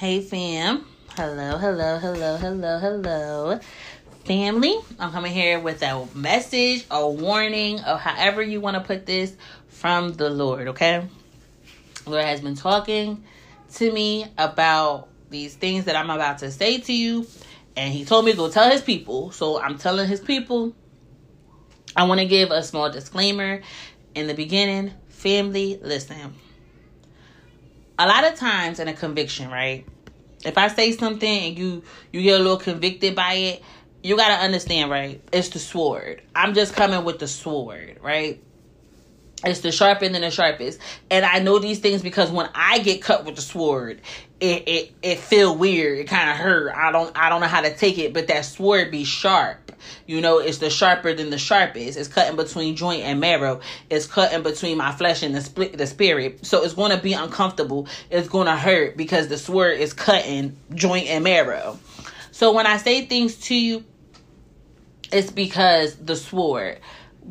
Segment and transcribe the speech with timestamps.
[0.00, 0.86] Hey, fam.
[1.14, 3.60] Hello, hello, hello, hello, hello.
[4.24, 9.04] Family, I'm coming here with a message, a warning, or however you want to put
[9.04, 9.36] this
[9.68, 11.06] from the Lord, okay?
[12.06, 13.24] Lord has been talking
[13.74, 17.26] to me about these things that I'm about to say to you,
[17.76, 19.32] and He told me to go tell His people.
[19.32, 20.74] So I'm telling His people.
[21.94, 23.60] I want to give a small disclaimer
[24.14, 24.92] in the beginning.
[25.10, 26.32] Family, listen
[28.00, 29.86] a lot of times in a conviction, right?
[30.42, 31.82] If I say something and you
[32.12, 33.62] you get a little convicted by it,
[34.02, 35.20] you got to understand, right?
[35.32, 36.22] It's the sword.
[36.34, 38.42] I'm just coming with the sword, right?
[39.44, 40.78] It's the sharper than the sharpest.
[41.10, 44.00] And I know these things because when I get cut with the sword,
[44.40, 45.98] it it, it feel weird.
[45.98, 46.74] It kind of hurt.
[46.74, 49.72] I don't I don't know how to take it, but that sword be sharp.
[50.06, 51.98] You know, it's the sharper than the sharpest.
[51.98, 53.60] It's cutting between joint and marrow.
[53.88, 56.44] It's cutting between my flesh and the split the spirit.
[56.44, 57.88] So it's going to be uncomfortable.
[58.10, 61.78] It's going to hurt because the sword is cutting joint and marrow.
[62.30, 63.84] So when I say things to you,
[65.12, 66.80] it's because the sword.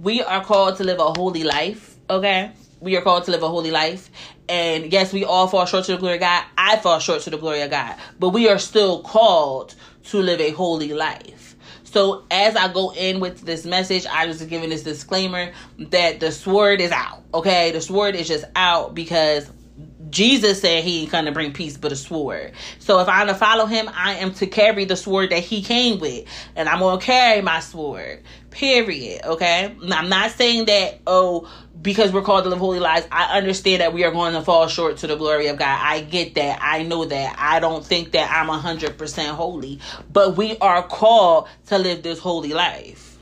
[0.02, 2.52] We are called to live a holy life Okay?
[2.80, 4.10] We are called to live a holy life.
[4.48, 6.44] And yes, we all fall short to the glory of God.
[6.58, 7.96] I fall short to the glory of God.
[8.20, 11.56] But we are still called to live a holy life.
[11.84, 16.32] So as I go in with this message, I was giving this disclaimer that the
[16.32, 17.24] sword is out.
[17.34, 17.72] Okay?
[17.72, 19.50] The sword is just out because
[20.10, 22.54] Jesus said he ain't gonna bring peace but a sword.
[22.80, 26.00] So if I'm to follow him, I am to carry the sword that he came
[26.00, 26.26] with.
[26.56, 28.24] And I'm gonna carry my sword.
[28.52, 29.22] Period.
[29.26, 29.76] Okay?
[29.92, 31.50] I'm not saying that, oh,
[31.82, 34.68] because we're called to live holy lives, I understand that we are going to fall
[34.68, 35.80] short to the glory of God.
[35.82, 36.60] I get that.
[36.62, 37.36] I know that.
[37.38, 39.80] I don't think that I'm 100% holy,
[40.12, 43.18] but we are called to live this holy life.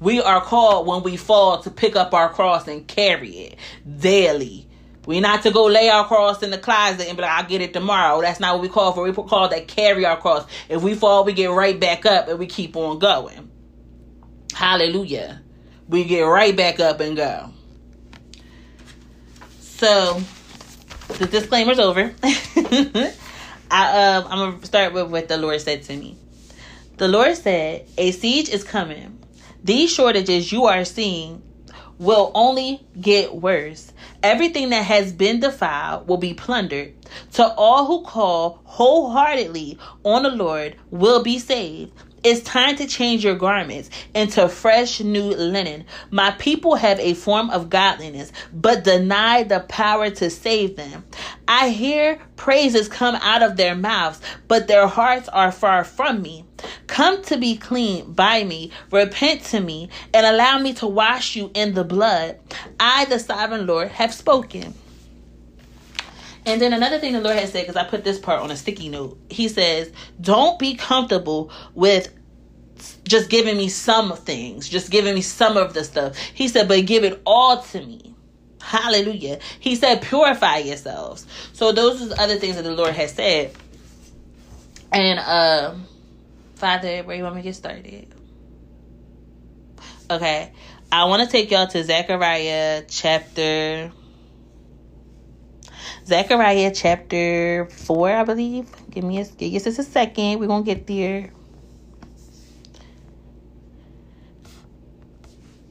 [0.00, 3.58] We are called when we fall to pick up our cross and carry it
[3.98, 4.68] daily.
[5.06, 7.60] We're not to go lay our cross in the closet and be like, I'll get
[7.60, 8.20] it tomorrow.
[8.20, 9.02] That's not what we call for.
[9.02, 10.46] We call that carry our cross.
[10.68, 13.50] If we fall, we get right back up and we keep on going.
[14.54, 15.42] Hallelujah.
[15.88, 17.52] We get right back up and go.
[19.82, 20.22] So
[21.18, 22.14] the disclaimer's over.
[22.22, 26.16] I um I'm gonna start with what the Lord said to me.
[26.98, 29.18] The Lord said, A siege is coming.
[29.64, 31.42] These shortages you are seeing
[31.98, 33.92] will only get worse.
[34.22, 36.94] Everything that has been defiled will be plundered.
[37.32, 41.92] To all who call wholeheartedly on the Lord will be saved.
[42.24, 45.84] It's time to change your garments into fresh new linen.
[46.12, 51.04] My people have a form of godliness, but deny the power to save them.
[51.48, 56.44] I hear praises come out of their mouths, but their hearts are far from me.
[56.86, 61.50] Come to be clean by me, repent to me, and allow me to wash you
[61.54, 62.38] in the blood.
[62.78, 64.74] I, the sovereign Lord, have spoken.
[66.44, 68.56] And then another thing the Lord has said, because I put this part on a
[68.56, 72.12] sticky note, He says, Don't be comfortable with
[73.04, 76.16] just giving me some things, just giving me some of the stuff.
[76.16, 78.14] He said, But give it all to me.
[78.60, 79.38] Hallelujah.
[79.60, 81.26] He said, Purify yourselves.
[81.52, 83.52] So those are the other things that the Lord has said.
[84.92, 85.74] And, uh,
[86.56, 88.06] Father, where you want me to get started?
[90.10, 90.52] Okay.
[90.90, 93.90] I want to take y'all to Zechariah chapter
[96.04, 98.68] Zechariah chapter 4, I believe.
[98.90, 100.40] Give me a give us a second.
[100.40, 101.30] We're going to get there.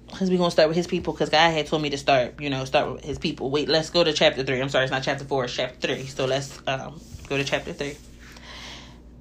[0.07, 2.39] Because we're going to start with his people because God had told me to start,
[2.39, 3.49] you know, start with his people.
[3.49, 4.61] Wait, let's go to chapter 3.
[4.61, 6.05] I'm sorry, it's not chapter 4, it's chapter 3.
[6.05, 7.97] So let's um, go to chapter 3.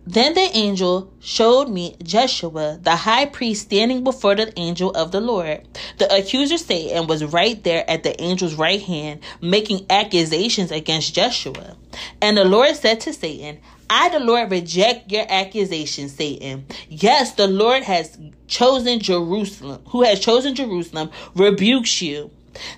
[0.07, 5.21] Then the angel showed me Jeshua, the high priest, standing before the angel of the
[5.21, 5.67] Lord.
[5.99, 11.77] The accuser Satan was right there at the angel's right hand, making accusations against Jeshua.
[12.21, 13.61] And the Lord said to Satan,
[13.93, 16.65] I, the Lord, reject your accusations, Satan.
[16.89, 22.31] Yes, the Lord has chosen Jerusalem, who has chosen Jerusalem, rebukes you.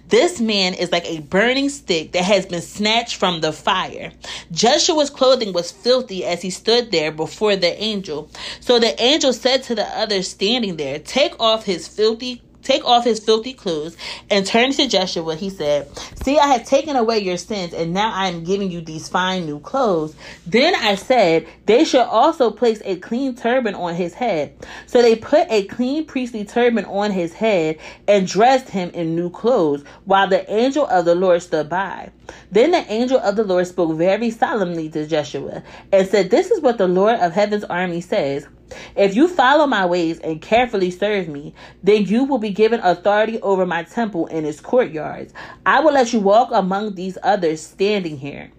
[0.09, 4.13] This man is like a burning stick that has been snatched from the fire.
[4.51, 8.31] Joshua's clothing was filthy as he stood there before the angel.
[8.61, 13.05] So the angel said to the others standing there, Take off his filthy take off
[13.05, 13.97] his filthy clothes
[14.31, 15.37] and turn to Joshua.
[15.37, 15.89] He said,
[16.23, 19.47] See, I have taken away your sins, and now I am giving you these fine
[19.47, 20.15] new clothes.
[20.47, 24.55] Then I said, They should also place a clean turban on his head.
[24.87, 27.79] So they put a clean priestly turban on his head
[28.09, 32.11] and dressed him in new clothes, while the angel of the Lord stood by.
[32.51, 35.63] Then the angel of the Lord spoke very solemnly to Joshua
[35.93, 38.47] and said, This is what the Lord of heaven's army says.
[38.97, 43.41] If you follow my ways and carefully serve me, then you will be given authority
[43.41, 45.33] over my temple and its courtyards.
[45.65, 48.51] I will let you walk among these others standing here.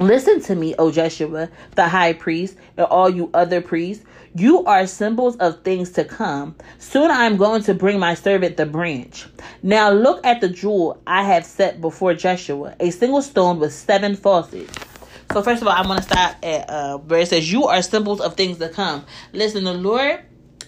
[0.00, 4.04] Listen to me, O Jeshua, the high priest, and all you other priests.
[4.34, 6.54] You are symbols of things to come.
[6.78, 9.26] Soon I am going to bring my servant the branch.
[9.62, 14.14] Now look at the jewel I have set before Jeshua, a single stone with seven
[14.14, 14.72] faucets.
[15.32, 17.82] So first of all, I want to stop at uh, where it says, "You are
[17.82, 20.20] symbols of things to come." Listen, the Lord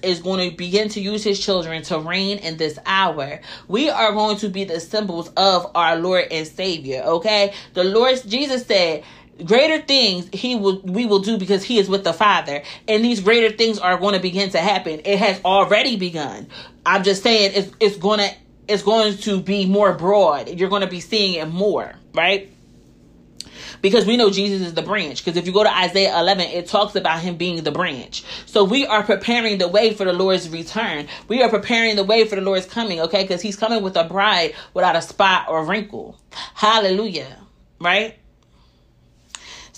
[0.03, 3.41] is going to begin to use his children to reign in this hour.
[3.69, 7.03] We are going to be the symbols of our Lord and Savior.
[7.03, 9.05] Okay, the Lord Jesus said
[9.45, 13.21] greater things he will we will do because he is with the father and these
[13.21, 16.47] greater things are going to begin to happen it has already begun
[16.85, 18.31] i'm just saying it's, it's going to
[18.69, 22.53] it's going to be more broad you're going to be seeing it more right
[23.83, 25.25] because we know Jesus is the branch.
[25.25, 28.25] Because if you go to Isaiah 11, it talks about him being the branch.
[28.47, 31.09] So we are preparing the way for the Lord's return.
[31.29, 33.23] We are preparing the way for the Lord's coming, okay?
[33.23, 36.19] Because he's coming with a bride without a spot or a wrinkle.
[36.55, 37.39] Hallelujah.
[37.81, 38.17] Right?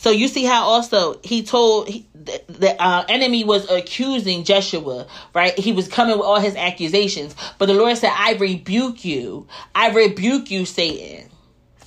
[0.02, 5.06] So you see how also he told he, the, the uh, enemy was accusing Jeshua,
[5.32, 5.56] right?
[5.56, 9.46] He was coming with all his accusations, but the Lord said, "I rebuke you.
[9.76, 11.30] I rebuke you, Satan."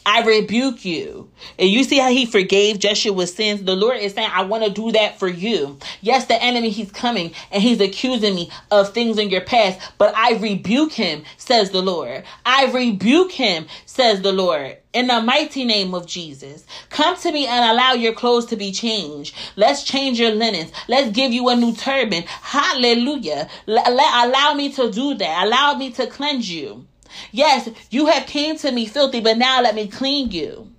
[0.06, 1.30] I rebuke you.
[1.57, 3.63] And you see how he forgave Joshua's sins?
[3.63, 5.80] The Lord is saying, I want to do that for you.
[6.02, 10.16] Yes, the enemy, he's coming and he's accusing me of things in your past, but
[10.16, 12.24] I rebuke him, says the Lord.
[12.46, 14.78] I rebuke him, says the Lord.
[14.94, 18.72] In the mighty name of Jesus, come to me and allow your clothes to be
[18.72, 19.36] changed.
[19.58, 20.72] Let's change your linens.
[20.88, 22.24] Let's give you a new turban.
[22.28, 23.50] Hallelujah.
[23.68, 25.46] L- allow me to do that.
[25.46, 26.86] Allow me to cleanse you.
[27.31, 30.71] Yes, you have came to me filthy, but now let me clean you.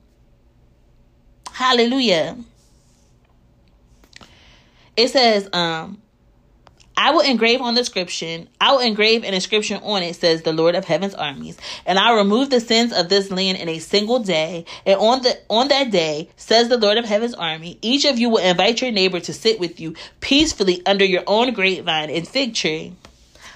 [1.52, 2.36] Hallelujah.
[4.96, 6.00] It says, um,
[6.98, 10.52] I will engrave on the inscription, I will engrave an inscription on it, says the
[10.52, 14.20] Lord of heaven's armies, and I'll remove the sins of this land in a single
[14.20, 14.64] day.
[14.86, 18.30] And on the on that day, says the Lord of heaven's army, each of you
[18.30, 22.54] will invite your neighbor to sit with you peacefully under your own grapevine and fig
[22.54, 22.94] tree.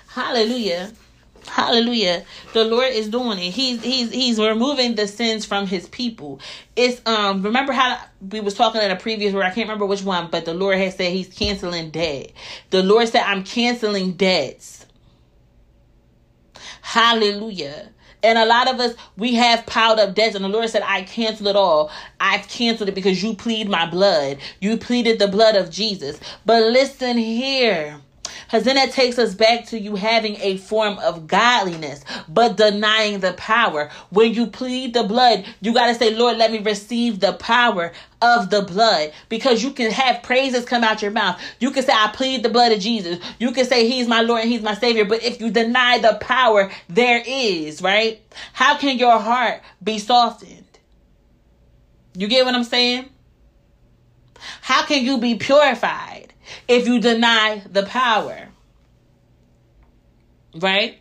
[0.08, 0.92] Hallelujah.
[1.50, 2.24] Hallelujah.
[2.52, 3.50] The Lord is doing it.
[3.50, 6.40] He's he's he's removing the sins from his people.
[6.76, 10.02] It's um remember how we was talking in a previous where I can't remember which
[10.02, 12.30] one, but the Lord has said he's canceling debt.
[12.70, 14.86] The Lord said I'm canceling debts.
[16.82, 17.88] Hallelujah.
[18.22, 21.02] And a lot of us, we have piled up debts, and the Lord said, I
[21.02, 21.90] cancel it all.
[22.20, 24.38] I've canceled it because you plead my blood.
[24.60, 26.20] You pleaded the blood of Jesus.
[26.44, 27.98] But listen here.
[28.50, 33.20] Because then that takes us back to you having a form of godliness, but denying
[33.20, 33.90] the power.
[34.10, 37.92] When you plead the blood, you got to say, Lord, let me receive the power
[38.20, 41.40] of the blood because you can have praises come out your mouth.
[41.60, 43.20] You can say, I plead the blood of Jesus.
[43.38, 45.04] You can say, He's my Lord and He's my Savior.
[45.04, 48.20] But if you deny the power there is, right?
[48.52, 50.66] How can your heart be softened?
[52.16, 53.10] You get what I'm saying?
[54.60, 56.29] How can you be purified?
[56.68, 58.48] If you deny the power.
[60.54, 60.98] Right?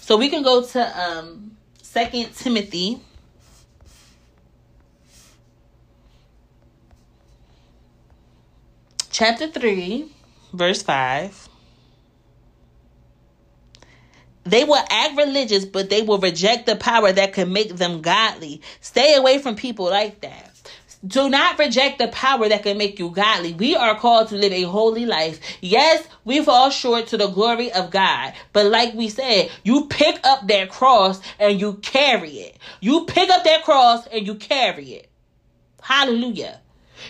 [0.00, 3.00] So we can go to um Second Timothy.
[9.12, 10.10] Chapter 3,
[10.52, 11.48] verse 5.
[14.42, 18.60] They will act religious, but they will reject the power that can make them godly.
[18.80, 20.43] Stay away from people like that.
[21.06, 23.52] Do not reject the power that can make you godly.
[23.52, 25.38] We are called to live a holy life.
[25.60, 28.32] Yes, we fall short to the glory of God.
[28.54, 32.56] But like we said, you pick up that cross and you carry it.
[32.80, 35.10] You pick up that cross and you carry it.
[35.82, 36.60] Hallelujah.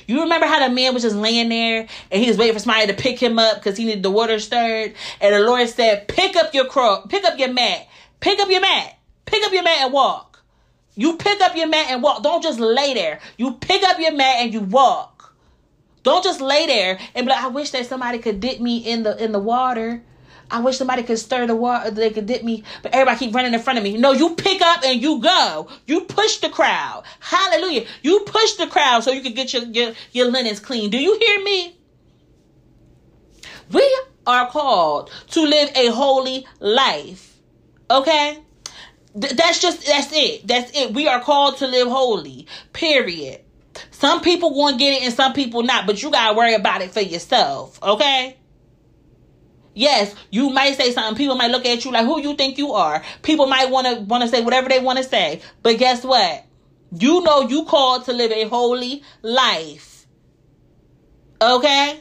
[0.09, 2.88] You remember how the man was just laying there and he was waiting for somebody
[2.88, 4.95] to pick him up because he needed the water stirred?
[5.21, 7.87] And the Lord said, Pick up your cross, pick up your mat,
[8.19, 10.34] pick up your mat, pick up your mat and walk.
[10.97, 12.23] You pick up your mat and walk.
[12.23, 13.21] Don't just lay there.
[13.37, 15.35] You pick up your mat and you walk.
[16.03, 19.03] Don't just lay there and be like, I wish that somebody could dip me in
[19.03, 20.03] the in the water.
[20.51, 23.55] I wish somebody could stir the water, they could dip me, but everybody keep running
[23.55, 23.97] in front of me.
[23.97, 25.69] No, you pick up and you go.
[25.87, 27.05] You push the crowd.
[27.19, 27.87] Hallelujah.
[28.03, 30.91] You push the crowd so you can get your, your, your linens clean.
[30.91, 31.79] Do you hear me?
[33.73, 37.39] We are called to live a holy life.
[37.91, 38.39] Okay?
[39.14, 40.47] That's just that's it.
[40.47, 40.92] That's it.
[40.92, 42.47] We are called to live holy.
[42.73, 43.40] Period.
[43.90, 46.92] Some people to get it and some people not, but you gotta worry about it
[46.92, 48.37] for yourself, okay?
[49.75, 51.16] Yes, you might say something.
[51.16, 54.28] People might look at you like, "Who you think you are?" People might want to
[54.28, 56.44] say whatever they want to say, but guess what?
[56.97, 60.06] You know you called to live a holy life.
[61.42, 61.99] Okay?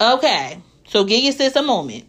[0.00, 0.62] Okay.
[0.86, 2.07] So give your sis a moment.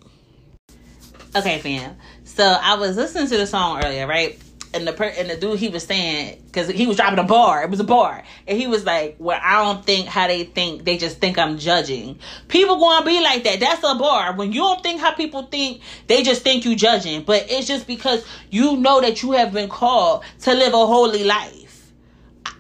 [1.36, 1.96] Okay, fam.
[2.24, 4.40] So I was listening to the song earlier, right?
[4.74, 7.64] and the per- and the dude he was saying because he was dropping a bar.
[7.64, 10.86] It was a bar, and he was like, "Well, I don't think how they think.
[10.86, 12.20] They just think I'm judging.
[12.48, 13.60] People gonna be like that.
[13.60, 14.34] That's a bar.
[14.34, 17.24] When you don't think how people think, they just think you judging.
[17.24, 21.24] But it's just because you know that you have been called to live a holy
[21.24, 21.69] life."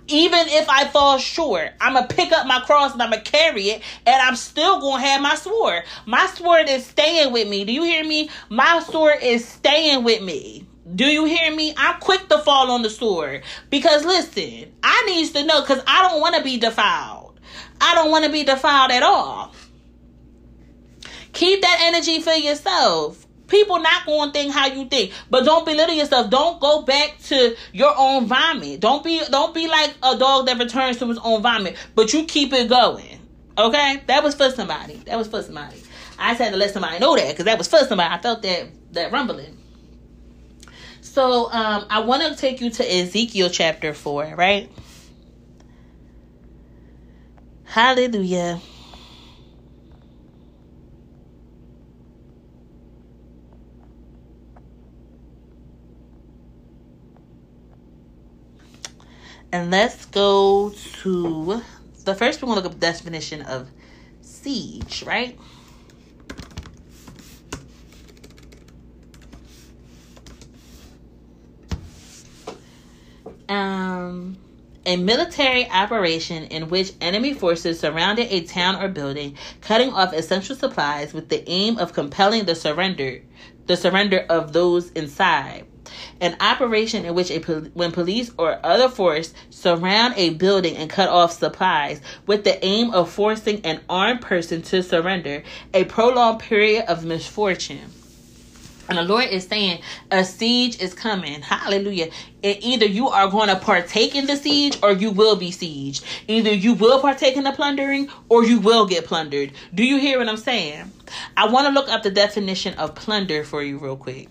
[0.09, 3.69] Even if I fall short, I'm gonna pick up my cross and I'm gonna carry
[3.69, 5.83] it, and I'm still gonna have my sword.
[6.05, 7.65] My sword is staying with me.
[7.65, 8.29] Do you hear me?
[8.49, 10.67] My sword is staying with me.
[10.95, 11.73] Do you hear me?
[11.77, 16.09] I'm quick to fall on the sword because listen, I needs to know because I
[16.09, 17.39] don't want to be defiled.
[17.79, 19.53] I don't want to be defiled at all.
[21.33, 23.25] Keep that energy for yourself.
[23.50, 26.29] People not going to think how you think, but don't belittle yourself.
[26.29, 28.79] Don't go back to your own vomit.
[28.79, 32.25] Don't be don't be like a dog that returns to his own vomit, but you
[32.25, 33.20] keep it going.
[33.58, 34.96] Okay, that was for somebody.
[35.06, 35.82] That was for somebody.
[36.18, 38.13] I just had to let somebody know that because that was for somebody.
[38.13, 39.58] I felt that that rumbling.
[41.01, 44.72] So um, I want to take you to Ezekiel chapter four, right?
[47.65, 48.60] Hallelujah.
[59.51, 61.62] And let's go to
[62.06, 63.68] the first we're to look up the definition of
[64.22, 65.39] siege, right?
[73.48, 74.38] Um,
[74.86, 80.56] a military operation in which enemy forces surrounded a town or building, cutting off essential
[80.56, 83.24] supplies with the aim of compelling the surrender,
[83.65, 85.65] the surrender of those inside
[86.22, 87.39] an operation in which a
[87.74, 92.93] when police or other force surround a building and cut off supplies with the aim
[92.93, 95.43] of forcing an armed person to surrender,
[95.74, 97.91] a prolonged period of misfortune.
[98.89, 101.43] And the Lord is saying a siege is coming.
[101.43, 102.10] Hallelujah.
[102.43, 106.03] And either you are going to partake in the siege or you will be sieged.
[106.27, 109.51] Either you will partake in the plundering or you will get plundered.
[109.75, 110.91] Do you hear what I'm saying?
[111.38, 114.27] I want to look up the definition of plunder for you real quick.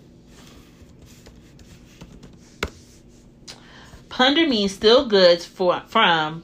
[4.19, 6.43] Plunder means steal goods for, from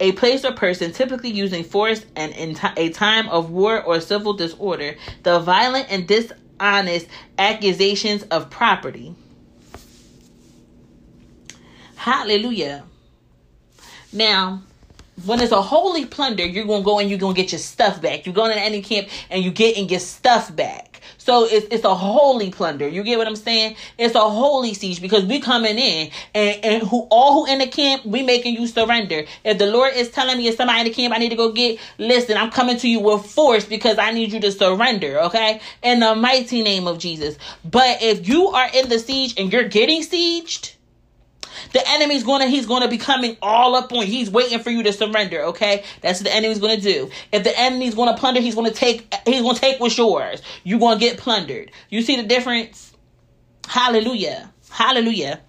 [0.00, 4.00] a place or person, typically using force and in t- a time of war or
[4.00, 7.06] civil disorder, the violent and dishonest
[7.38, 9.14] accusations of property.
[11.96, 12.84] Hallelujah.
[14.14, 14.62] Now,
[15.26, 18.24] when it's a holy plunder, you're gonna go and you're gonna get your stuff back.
[18.24, 20.89] You're going to any camp and you get and get stuff back.
[21.18, 22.88] So it's it's a holy plunder.
[22.88, 23.76] You get what I'm saying?
[23.98, 27.66] It's a holy siege because we coming in and, and who all who in the
[27.66, 29.24] camp, we making you surrender.
[29.44, 31.52] If the Lord is telling me if somebody in the camp I need to go
[31.52, 35.60] get, listen, I'm coming to you with force because I need you to surrender, okay?
[35.82, 37.36] In the mighty name of Jesus.
[37.64, 40.74] But if you are in the siege and you're getting sieged,
[41.72, 44.06] the enemy's gonna he's gonna be coming all up on you.
[44.06, 45.84] He's waiting for you to surrender, okay?
[46.00, 47.10] That's what the enemy's gonna do.
[47.32, 50.42] If the enemy's gonna plunder, he's gonna take he's gonna take what's yours.
[50.64, 51.70] You're gonna get plundered.
[51.88, 52.92] You see the difference?
[53.66, 54.52] Hallelujah.
[54.70, 55.40] Hallelujah.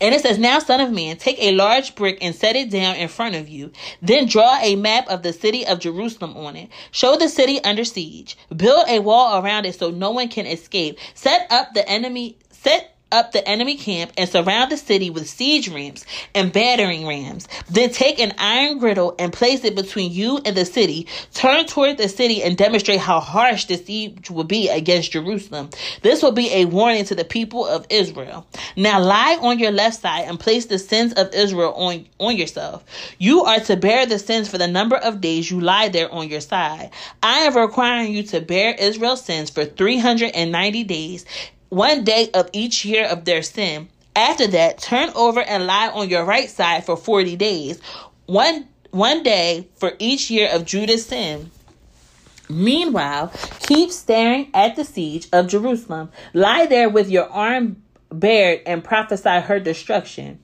[0.00, 2.96] And it says, Now, son of man, take a large brick and set it down
[2.96, 3.72] in front of you.
[4.02, 6.70] Then draw a map of the city of Jerusalem on it.
[6.90, 8.36] Show the city under siege.
[8.54, 10.98] Build a wall around it so no one can escape.
[11.14, 15.68] Set up the enemy, set up the enemy camp and surround the city with siege
[15.68, 17.48] ramps and battering rams.
[17.68, 21.06] Then take an iron griddle and place it between you and the city.
[21.34, 25.70] Turn toward the city and demonstrate how harsh the siege will be against Jerusalem.
[26.02, 28.46] This will be a warning to the people of Israel.
[28.76, 32.84] Now lie on your left side and place the sins of Israel on, on yourself.
[33.18, 36.28] You are to bear the sins for the number of days you lie there on
[36.28, 36.90] your side.
[37.22, 41.24] I am requiring you to bear Israel's sins for 390 days
[41.70, 43.88] one day of each year of their sin.
[44.14, 47.80] After that, turn over and lie on your right side for 40 days,
[48.26, 51.50] one, one day for each year of Judah's sin.
[52.48, 56.10] Meanwhile, keep staring at the siege of Jerusalem.
[56.34, 60.40] Lie there with your arm bared and prophesy her destruction.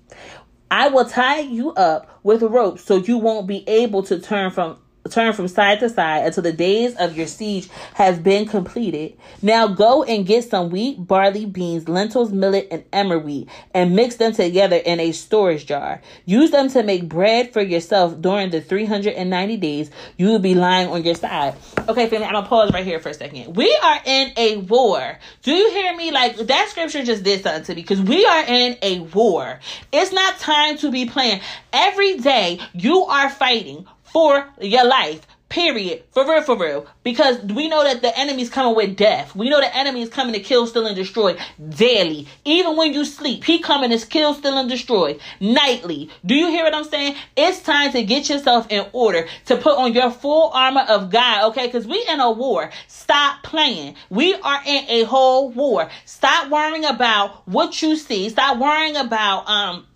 [0.71, 4.79] I will tie you up with ropes so you won't be able to turn from
[5.09, 9.17] turn from side to side until the days of your siege has been completed.
[9.43, 14.17] Now go and get some wheat, barley, beans, lentils, millet, and emmer wheat, and mix
[14.17, 16.01] them together in a storage jar.
[16.25, 20.89] Use them to make bread for yourself during the 390 days you will be lying
[20.89, 21.55] on your side.
[21.89, 23.57] Okay, family, I'm gonna pause right here for a second.
[23.57, 25.19] We are in a war.
[25.43, 26.11] Do you hear me?
[26.11, 29.61] Like that scripture just did something to me because we are in a war.
[29.93, 31.41] It's not time to be playing.
[31.73, 33.87] Every day you are fighting
[34.17, 36.03] for your life Period.
[36.11, 36.87] For real, for real.
[37.05, 39.37] Because we know that the enemy's coming with death.
[39.37, 42.27] We know the enemy is coming to kill, steal, and destroy daily.
[42.45, 46.11] Even when you sleep, he coming to kill, steal, and destroy nightly.
[46.25, 47.15] Do you hear what I'm saying?
[47.37, 51.51] It's time to get yourself in order to put on your full armor of God,
[51.51, 51.67] okay?
[51.67, 52.71] Because we in a war.
[52.89, 53.95] Stop playing.
[54.11, 55.89] We are in a whole war.
[56.07, 58.31] Stop worrying about what you see.
[58.31, 59.87] Stop worrying about um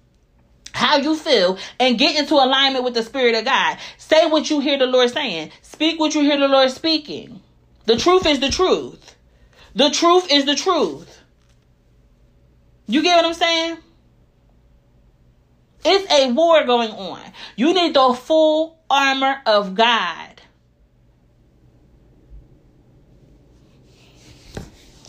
[0.73, 3.79] how you feel and get into alignment with the spirit of God.
[3.99, 5.51] Say what you hear the Lord saying.
[5.63, 7.41] Speak what you hear the Lord speaking.
[7.87, 9.17] The truth is the truth.
[9.75, 11.21] The truth is the truth.
[12.87, 13.79] You get what I'm saying?
[15.85, 17.21] It's a war going on.
[17.57, 20.30] You need the full armor of God.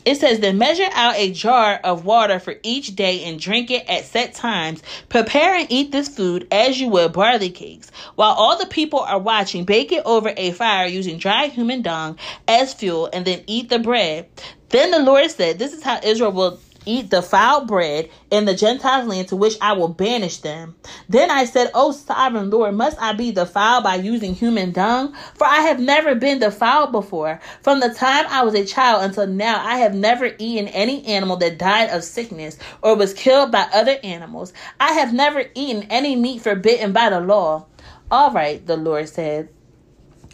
[0.03, 3.87] It says, then measure out a jar of water for each day and drink it
[3.87, 4.81] at set times.
[5.09, 7.91] Prepare and eat this food as you would barley cakes.
[8.15, 12.17] While all the people are watching, bake it over a fire using dry human dung
[12.47, 14.27] as fuel and then eat the bread.
[14.69, 18.55] Then the Lord said, This is how Israel will eat the foul bread in the
[18.55, 20.75] Gentiles' land to which I will banish them.
[21.09, 25.13] Then I said, O sovereign Lord, must I be defiled by using human dung?
[25.35, 27.39] For I have never been defiled before.
[27.61, 31.37] From the time I was a child until now, I have never eaten any animal
[31.37, 34.53] that died of sickness or was killed by other animals.
[34.79, 37.65] I have never eaten any meat forbidden by the law.
[38.09, 39.49] All right, the Lord said.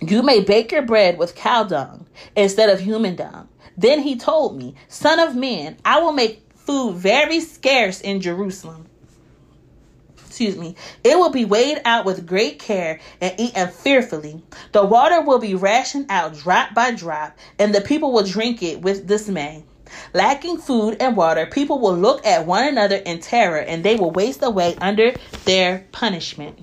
[0.02, 3.50] You may bake your bread with cow dung instead of human dung.
[3.78, 8.88] Then he told me, Son of man, I will make food very scarce in Jerusalem.
[10.26, 10.76] Excuse me.
[11.04, 14.44] It will be weighed out with great care and eaten fearfully.
[14.72, 18.82] The water will be rationed out drop by drop, and the people will drink it
[18.82, 19.64] with dismay.
[20.14, 24.12] Lacking food and water, people will look at one another in terror and they will
[24.12, 25.14] waste away under
[25.46, 26.60] their punishment.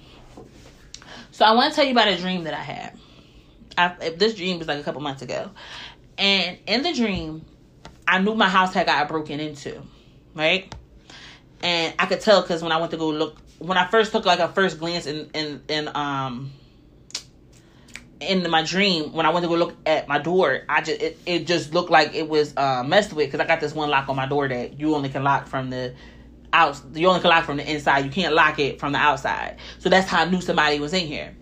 [1.30, 2.98] So, I want to tell you about a dream that I had.
[3.76, 5.50] I, this dream was like a couple months ago.
[6.18, 7.44] And in the dream,
[8.06, 9.82] I knew my house had got broken into,
[10.34, 10.72] right?
[11.62, 14.24] And I could tell because when I went to go look, when I first took
[14.24, 16.52] like a first glance in in in um
[18.20, 21.18] in my dream when I went to go look at my door, I just it,
[21.26, 24.08] it just looked like it was uh, messed with because I got this one lock
[24.08, 25.94] on my door that you only can lock from the
[26.52, 26.80] out.
[26.94, 28.04] You only can lock from the inside.
[28.04, 29.58] You can't lock it from the outside.
[29.78, 31.34] So that's how I knew somebody was in here.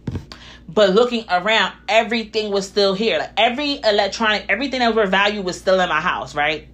[0.73, 3.19] But looking around, everything was still here.
[3.19, 6.67] Like every electronic, everything that was of value was still in my house, right?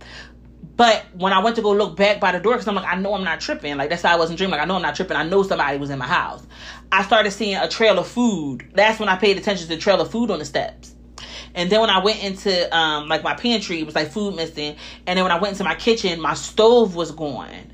[0.77, 2.95] But when I went to go look back by the door, because I'm like, I
[2.95, 3.77] know I'm not tripping.
[3.77, 4.53] Like that's how I wasn't dreaming.
[4.53, 5.17] Like I know I'm not tripping.
[5.17, 6.47] I know somebody was in my house.
[6.93, 8.71] I started seeing a trail of food.
[8.75, 10.95] That's when I paid attention to the trail of food on the steps.
[11.57, 14.77] And then when I went into um like my pantry, it was like food missing.
[15.09, 17.73] And then when I went into my kitchen, my stove was gone.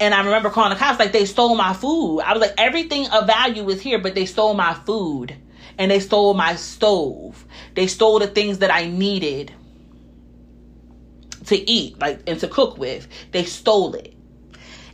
[0.00, 2.20] And I remember calling the cops like they stole my food.
[2.20, 5.36] I was like, everything of value is here, but they stole my food
[5.78, 7.44] and they stole my stove.
[7.74, 9.52] They stole the things that I needed
[11.46, 13.08] to eat, like and to cook with.
[13.32, 14.14] They stole it.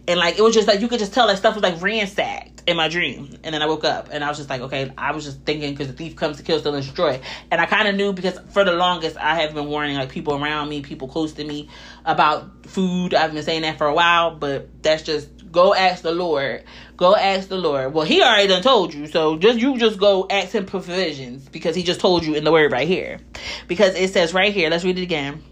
[0.06, 2.62] And like it was just like you could just tell that stuff was like ransacked
[2.66, 3.38] in my dream.
[3.42, 5.72] And then I woke up and I was just like, okay, I was just thinking
[5.72, 7.20] because the thief comes to kill, steal, and destroy.
[7.50, 10.34] And I kind of knew because for the longest I have been warning like people
[10.34, 11.68] around me, people close to me
[12.04, 13.14] about food.
[13.14, 16.64] I've been saying that for a while, but that's just go ask the Lord.
[16.96, 17.94] Go ask the Lord.
[17.94, 21.74] Well, he already done told you, so just you just go ask him provisions because
[21.74, 23.20] he just told you in the word right here.
[23.66, 25.42] Because it says right here, let's read it again.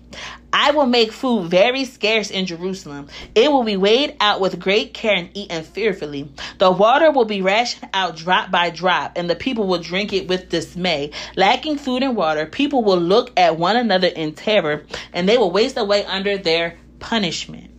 [0.52, 3.08] I will make food very scarce in Jerusalem.
[3.34, 6.30] It will be weighed out with great care and eaten fearfully.
[6.58, 10.28] The water will be rationed out drop by drop, and the people will drink it
[10.28, 11.12] with dismay.
[11.36, 14.84] Lacking food and water, people will look at one another in terror,
[15.14, 17.71] and they will waste away under their punishment.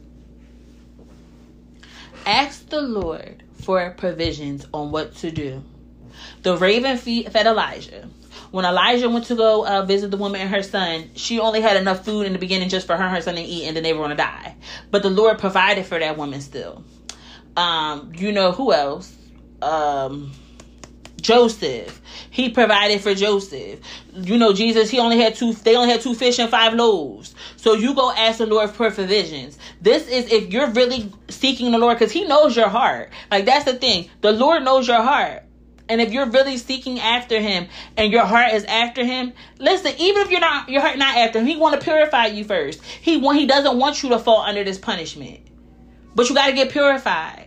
[2.25, 5.61] Ask the Lord for provisions on what to do.
[6.43, 8.07] The raven fed Elijah.
[8.51, 11.75] When Elijah went to go uh, visit the woman and her son, she only had
[11.75, 13.83] enough food in the beginning just for her and her son to eat, and then
[13.83, 14.55] they were going to die.
[14.91, 16.83] But the Lord provided for that woman still.
[17.57, 19.13] Um, you know who else?
[19.61, 20.31] Um,
[21.23, 22.01] Joseph.
[22.29, 23.79] He provided for Joseph.
[24.13, 27.33] You know, Jesus, he only had two, they only had two fish and five loaves.
[27.55, 29.57] So you go ask the Lord for provisions.
[29.81, 33.11] This is if you're really seeking the Lord, because he knows your heart.
[33.31, 34.09] Like that's the thing.
[34.21, 35.43] The Lord knows your heart.
[35.89, 40.23] And if you're really seeking after him and your heart is after him, listen, even
[40.23, 42.83] if you're not your heart not after him, he want to purify you first.
[42.83, 45.41] He want he doesn't want you to fall under this punishment.
[46.15, 47.42] But you got to get purified.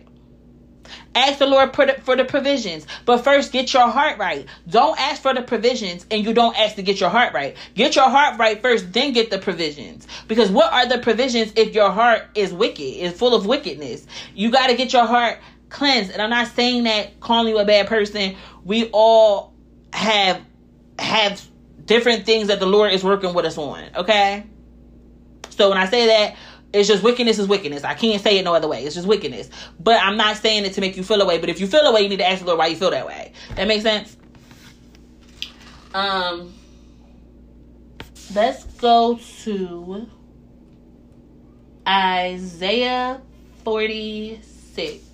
[1.17, 2.85] Ask the Lord for the provisions.
[3.05, 4.45] But first, get your heart right.
[4.69, 7.57] Don't ask for the provisions and you don't ask to get your heart right.
[7.73, 10.07] Get your heart right first, then get the provisions.
[10.27, 14.05] Because what are the provisions if your heart is wicked, is full of wickedness?
[14.35, 16.11] You got to get your heart cleansed.
[16.11, 18.35] And I'm not saying that calling you a bad person.
[18.63, 19.55] We all
[19.93, 20.39] have
[20.99, 21.43] have
[21.83, 23.85] different things that the Lord is working with us on.
[23.95, 24.45] Okay.
[25.49, 26.35] So when I say that,
[26.73, 27.83] it's just wickedness is wickedness.
[27.83, 28.83] I can't say it no other way.
[28.83, 29.49] It's just wickedness.
[29.79, 31.37] But I'm not saying it to make you feel away.
[31.37, 33.07] But if you feel away, you need to ask the Lord why you feel that
[33.07, 33.31] way.
[33.55, 34.17] That makes sense.
[35.93, 36.53] Um,
[38.35, 40.07] let's go to
[41.87, 43.21] Isaiah
[43.63, 45.06] 46.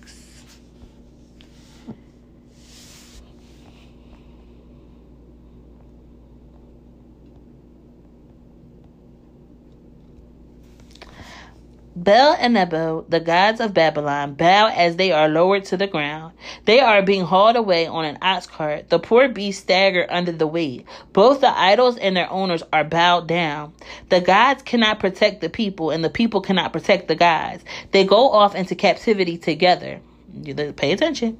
[11.96, 16.34] Bel and Nebo, the gods of Babylon, bow as they are lowered to the ground.
[16.64, 18.88] They are being hauled away on an ox cart.
[18.88, 20.86] The poor beasts stagger under the weight.
[21.12, 23.74] Both the idols and their owners are bowed down.
[24.08, 27.64] The gods cannot protect the people, and the people cannot protect the gods.
[27.92, 30.00] They go off into captivity together.
[30.42, 31.38] You pay attention.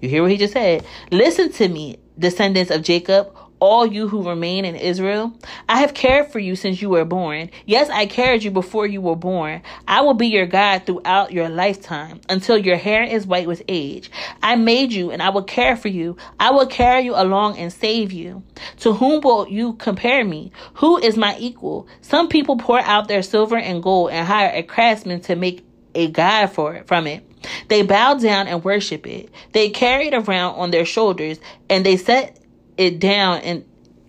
[0.00, 0.84] You hear what he just said.
[1.10, 5.32] Listen to me, descendants of Jacob all you who remain in Israel.
[5.68, 7.50] I have cared for you since you were born.
[7.64, 9.62] Yes, I carried you before you were born.
[9.88, 14.10] I will be your God throughout your lifetime until your hair is white with age.
[14.42, 16.16] I made you and I will care for you.
[16.38, 18.42] I will carry you along and save you.
[18.78, 20.52] To whom will you compare me?
[20.74, 21.88] Who is my equal?
[22.00, 25.64] Some people pour out their silver and gold and hire a craftsman to make
[25.94, 27.24] a god for it from it.
[27.68, 29.30] They bow down and worship it.
[29.52, 31.38] They carry it around on their shoulders
[31.68, 32.38] and they set
[32.76, 33.64] it down and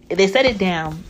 [0.09, 1.03] they set it down,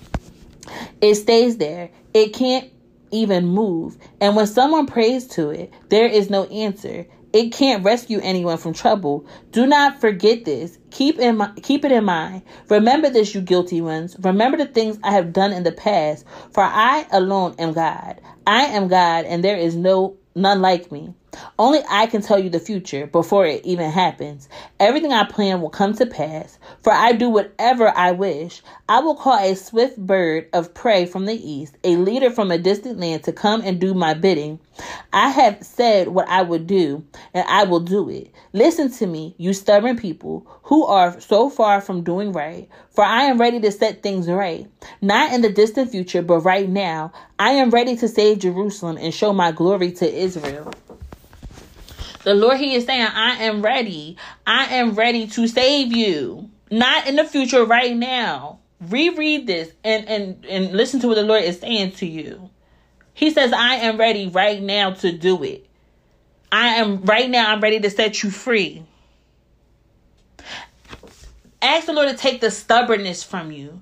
[1.01, 1.91] it stays there.
[2.13, 2.69] It can't
[3.11, 3.97] even move.
[4.19, 7.07] And when someone prays to it, there is no answer.
[7.33, 9.27] It can't rescue anyone from trouble.
[9.51, 10.79] Do not forget this.
[10.91, 12.41] Keep in mi- keep it in mind.
[12.69, 14.15] Remember this, you guilty ones.
[14.19, 16.25] Remember the things I have done in the past.
[16.51, 18.21] For I alone am God.
[18.47, 21.13] I am God, and there is no none like me.
[21.59, 24.47] Only I can tell you the future before it even happens.
[24.79, 28.61] Everything I plan will come to pass, for I do whatever I wish.
[28.87, 32.57] I will call a swift bird of prey from the east, a leader from a
[32.57, 34.59] distant land to come and do my bidding.
[35.11, 38.31] I have said what I would do, and I will do it.
[38.53, 43.23] Listen to me, you stubborn people who are so far from doing right, for I
[43.23, 44.67] am ready to set things right.
[45.01, 47.11] Not in the distant future, but right now.
[47.39, 50.73] I am ready to save Jerusalem and show my glory to Israel.
[52.27, 54.17] The Lord, He is saying, I am ready.
[54.45, 56.49] I am ready to save you.
[56.69, 58.59] Not in the future, right now.
[58.81, 62.49] Reread this and, and, and listen to what the Lord is saying to you.
[63.13, 65.67] He says, I am ready right now to do it.
[66.51, 68.83] I am right now, I'm ready to set you free.
[71.61, 73.81] Ask the Lord to take the stubbornness from you.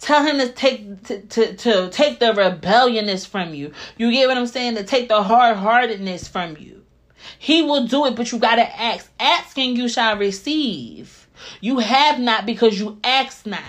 [0.00, 3.72] Tell him to take to, to, to take the rebelliousness from you.
[3.96, 4.74] You get what I'm saying?
[4.74, 6.77] To take the hard heartedness from you.
[7.38, 9.10] He will do it, but you got to ask.
[9.18, 11.28] Asking you shall receive.
[11.60, 13.62] You have not because you ask not.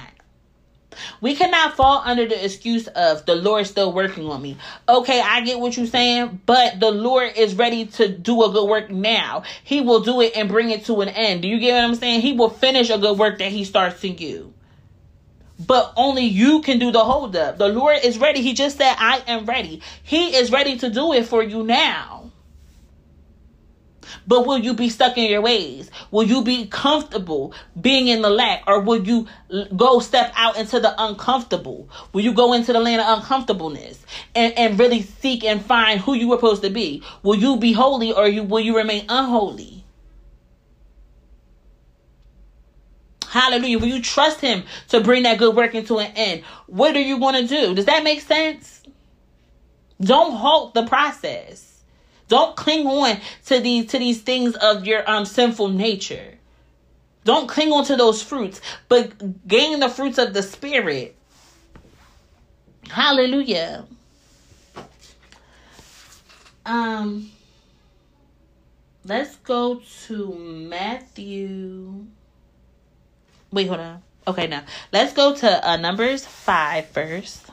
[1.22, 4.58] We cannot fall under the excuse of the Lord still working on me.
[4.88, 8.68] Okay, I get what you're saying, but the Lord is ready to do a good
[8.68, 9.44] work now.
[9.64, 11.42] He will do it and bring it to an end.
[11.42, 12.22] Do you get what I'm saying?
[12.22, 14.54] He will finish a good work that he starts in you.
[15.66, 17.58] But only you can do the hold up.
[17.58, 18.42] The Lord is ready.
[18.42, 19.82] He just said, I am ready.
[20.04, 22.29] He is ready to do it for you now.
[24.28, 25.90] But will you be stuck in your ways?
[26.12, 28.64] Will you be comfortable being in the lack?
[28.68, 29.28] Or will you
[29.76, 31.90] go step out into the uncomfortable?
[32.14, 34.04] Will you go into the land of uncomfortableness
[34.36, 37.04] and, and really seek and find who you were supposed to be?
[37.24, 39.80] Will you be holy or you will you remain unholy?
[43.30, 43.78] Hallelujah.
[43.78, 46.44] Will you trust him to bring that good work into an end?
[46.66, 47.76] What are you going to do?
[47.76, 48.82] Does that make sense?
[50.02, 51.69] Don't halt the process.
[52.30, 56.36] Don't cling on to these to these things of your um sinful nature.
[57.26, 61.16] Don't cling on to those fruits, but gain the fruits of the spirit.
[62.90, 63.86] Hallelujah.
[66.66, 67.32] Um
[69.04, 72.06] let's go to Matthew.
[73.52, 74.04] Wait, hold on.
[74.28, 74.64] Okay, now
[74.94, 77.49] let's go to uh, Numbers 5 first.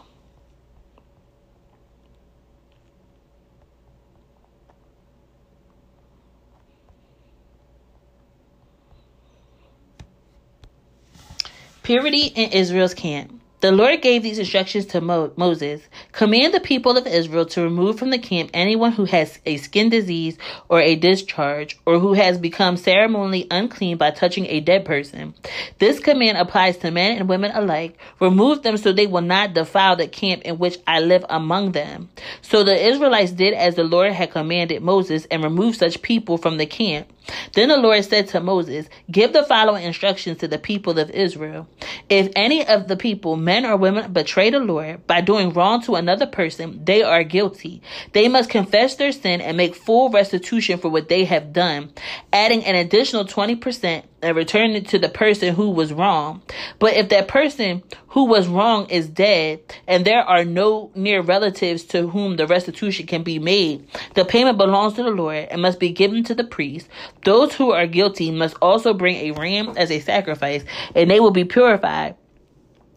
[11.87, 13.41] Purity in Israel's camp.
[13.61, 17.97] The Lord gave these instructions to Mo- Moses Command the people of Israel to remove
[17.97, 20.37] from the camp anyone who has a skin disease
[20.69, 25.33] or a discharge, or who has become ceremonially unclean by touching a dead person.
[25.79, 27.97] This command applies to men and women alike.
[28.19, 32.09] Remove them so they will not defile the camp in which I live among them.
[32.43, 36.57] So the Israelites did as the Lord had commanded Moses and removed such people from
[36.57, 37.13] the camp.
[37.55, 41.69] Then the Lord said to Moses, Give the following instructions to the people of Israel.
[42.09, 45.97] If any of the people, men or women, betray the Lord by doing wrong to
[45.97, 47.83] another person, they are guilty.
[48.13, 51.93] They must confess their sin and make full restitution for what they have done,
[52.33, 56.43] adding an additional 20% and return it to the person who was wrong.
[56.79, 61.85] But if that person who was wrong is dead and there are no near relatives
[61.85, 65.79] to whom the restitution can be made, the payment belongs to the Lord and must
[65.79, 66.89] be given to the priest.
[67.25, 71.31] Those who are guilty must also bring a ram as a sacrifice, and they will
[71.31, 72.17] be purified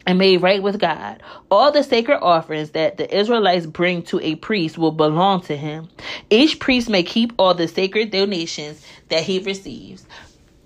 [0.07, 1.21] and made right with God.
[1.51, 5.89] All the sacred offerings that the Israelites bring to a priest will belong to him.
[6.29, 10.07] Each priest may keep all the sacred donations that he receives.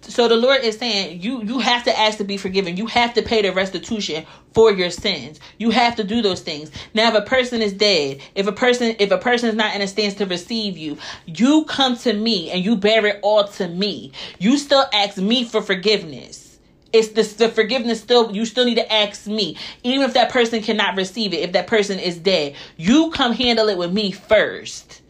[0.03, 2.75] So the Lord is saying you you have to ask to be forgiven.
[2.75, 5.39] You have to pay the restitution for your sins.
[5.57, 6.71] You have to do those things.
[6.93, 9.81] Now if a person is dead, if a person if a person is not in
[9.81, 13.67] a stance to receive you, you come to me and you bear it all to
[13.67, 14.11] me.
[14.39, 16.59] You still ask me for forgiveness.
[16.91, 19.57] It's the, the forgiveness still you still need to ask me.
[19.83, 23.69] Even if that person cannot receive it, if that person is dead, you come handle
[23.69, 25.01] it with me first.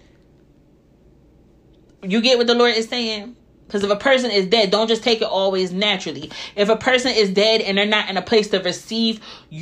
[2.03, 3.37] You get what the Lord is saying?
[3.67, 6.31] Because if a person is dead, don't just take it always naturally.
[6.55, 9.19] If a person is dead and they're not in a place to receive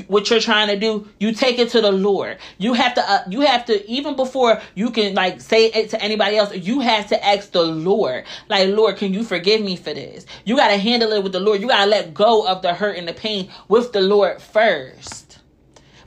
[0.07, 2.37] what you're trying to do, you take it to the Lord.
[2.57, 6.01] You have to, uh, you have to, even before you can like say it to
[6.01, 9.93] anybody else, you have to ask the Lord, like, Lord, can you forgive me for
[9.93, 10.25] this?
[10.45, 11.61] You got to handle it with the Lord.
[11.61, 15.39] You got to let go of the hurt and the pain with the Lord first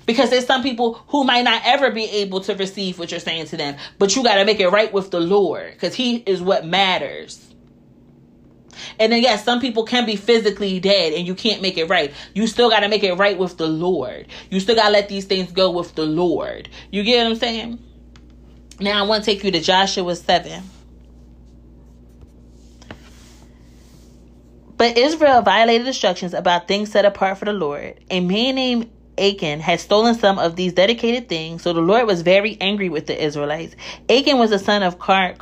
[0.06, 3.46] because there's some people who might not ever be able to receive what you're saying
[3.46, 6.42] to them but you got to make it right with the lord because he is
[6.42, 7.53] what matters
[8.98, 12.12] and then, yes, some people can be physically dead and you can't make it right.
[12.34, 14.26] You still got to make it right with the Lord.
[14.50, 16.68] You still got to let these things go with the Lord.
[16.90, 17.78] You get what I'm saying?
[18.80, 20.62] Now, I want to take you to Joshua 7.
[24.76, 28.00] But Israel violated instructions about things set apart for the Lord.
[28.10, 32.22] A man named Achan had stolen some of these dedicated things, so the Lord was
[32.22, 33.76] very angry with the Israelites.
[34.08, 35.36] Achan was the son of Car-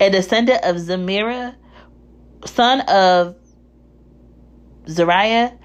[0.00, 1.54] a descendant of Zemira,
[2.46, 3.36] son of
[4.86, 5.56] Zariah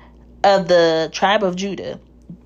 [0.44, 2.00] of the tribe of Judah.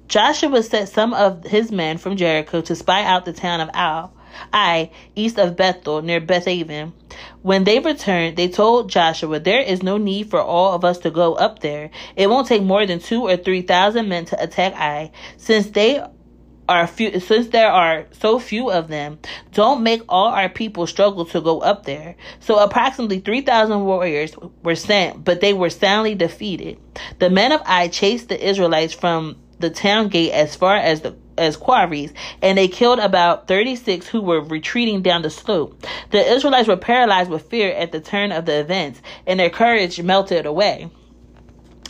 [0.08, 4.14] Joshua sent some of his men from Jericho to spy out the town of Al,
[4.54, 6.94] Ai, east of Bethel, near Bethaven.
[7.42, 11.12] When they returned, they told Joshua, There is no need for all of us to
[11.12, 11.90] go up there.
[12.16, 16.04] It won't take more than two or three thousand men to attack Ai, since they
[16.70, 19.20] are few since there are so few of them
[19.52, 24.76] don't make all our people struggle to go up there so approximately 3000 warriors were
[24.76, 26.78] sent but they were soundly defeated
[27.20, 31.16] the men of ai chased the israelites from the town gate as far as the
[31.38, 35.86] as quarries, and they killed about 36 who were retreating down the slope.
[36.12, 40.02] The Israelites were paralyzed with fear at the turn of the events, and their courage
[40.02, 40.90] melted away.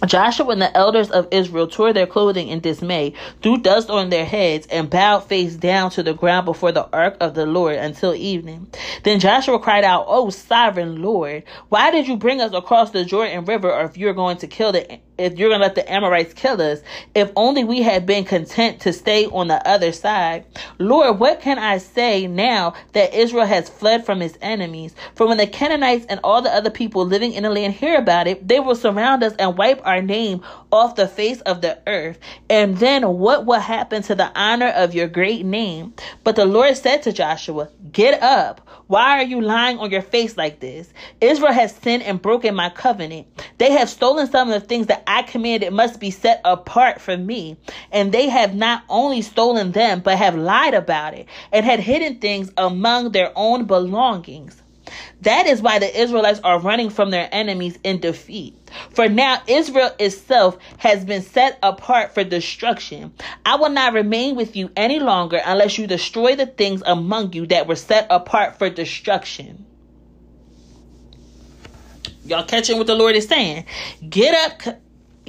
[0.06, 4.26] Joshua and the elders of Israel tore their clothing in dismay, threw dust on their
[4.26, 8.14] heads, and bowed face down to the ground before the ark of the Lord until
[8.14, 8.68] evening.
[9.04, 13.46] Then Joshua cried out, "O sovereign Lord, why did you bring us across the Jordan
[13.46, 16.62] River if you're going to kill the if you're going to let the Amorites kill
[16.62, 16.80] us,
[17.16, 20.46] if only we had been content to stay on the other side.
[20.80, 24.96] Lord, what can I say now that Israel has fled from his enemies?
[25.16, 28.28] For when the Canaanites and all the other people living in the land hear about
[28.28, 32.20] it, they will surround us and wipe our name off the face of the earth.
[32.50, 35.94] And then what will happen to the honor of your great name?
[36.24, 38.67] But the Lord said to Joshua, Get up.
[38.88, 40.94] Why are you lying on your face like this?
[41.20, 43.28] Israel has sinned and broken my covenant.
[43.58, 47.18] They have stolen some of the things that I commanded must be set apart for
[47.18, 47.58] me.
[47.92, 52.20] And they have not only stolen them, but have lied about it and had hidden
[52.20, 54.62] things among their own belongings.
[55.22, 58.56] That is why the Israelites are running from their enemies in defeat.
[58.92, 63.14] For now, Israel itself has been set apart for destruction.
[63.46, 67.48] I will not remain with you any longer unless you destroy the things among you
[67.48, 69.66] that were set apart for destruction.
[72.26, 73.66] Y'all catching what the Lord is saying?
[74.08, 74.78] Get up,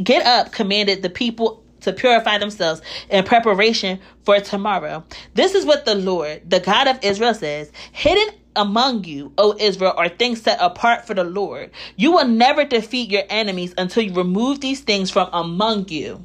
[0.02, 5.04] get up, commanded the people to purify themselves in preparation for tomorrow.
[5.34, 9.94] This is what the Lord, the God of Israel, says Hidden among you, O Israel,
[9.96, 11.72] are things set apart for the Lord.
[11.96, 16.24] You will never defeat your enemies until you remove these things from among you.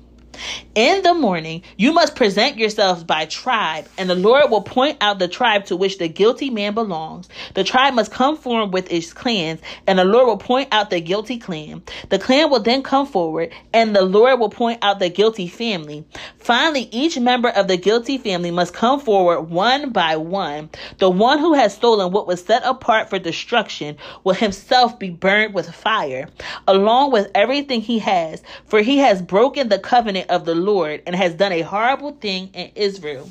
[0.76, 5.20] In the morning, you must present yourselves by tribe, and the Lord will point out
[5.20, 7.30] the tribe to which the guilty man belongs.
[7.54, 11.00] The tribe must come forward with its clans, and the Lord will point out the
[11.00, 11.84] guilty clan.
[12.10, 16.06] The clan will then come forward, and the Lord will point out the guilty family.
[16.40, 20.72] Finally, each member of the guilty family must come forward one by one.
[20.98, 25.54] The one who has stolen what was set apart for destruction will himself be burned
[25.54, 26.30] with fire,
[26.68, 31.16] along with everything he has, for he has broken the covenant of the Lord and
[31.16, 33.30] has done a horrible thing in Israel.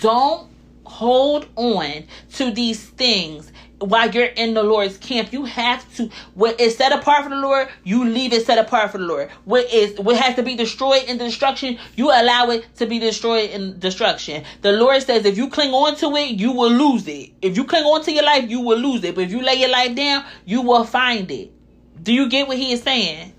[0.00, 0.48] Don't
[0.84, 2.04] hold on
[2.34, 6.92] to these things while you're in the Lord's camp, you have to what is set
[6.92, 9.30] apart for the Lord, you leave it set apart for the Lord.
[9.44, 13.50] What is what has to be destroyed in destruction, you allow it to be destroyed
[13.50, 14.44] in destruction.
[14.62, 17.32] The Lord says if you cling on to it, you will lose it.
[17.42, 19.14] If you cling on to your life, you will lose it.
[19.14, 21.52] But if you lay your life down, you will find it.
[22.02, 23.32] Do you get what he is saying?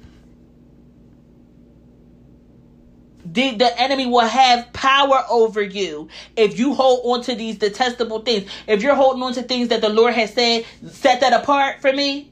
[3.37, 8.21] The, the enemy will have power over you if you hold on to these detestable
[8.21, 8.49] things.
[8.65, 11.93] If you're holding on to things that the Lord has said, set that apart for
[11.93, 12.31] me.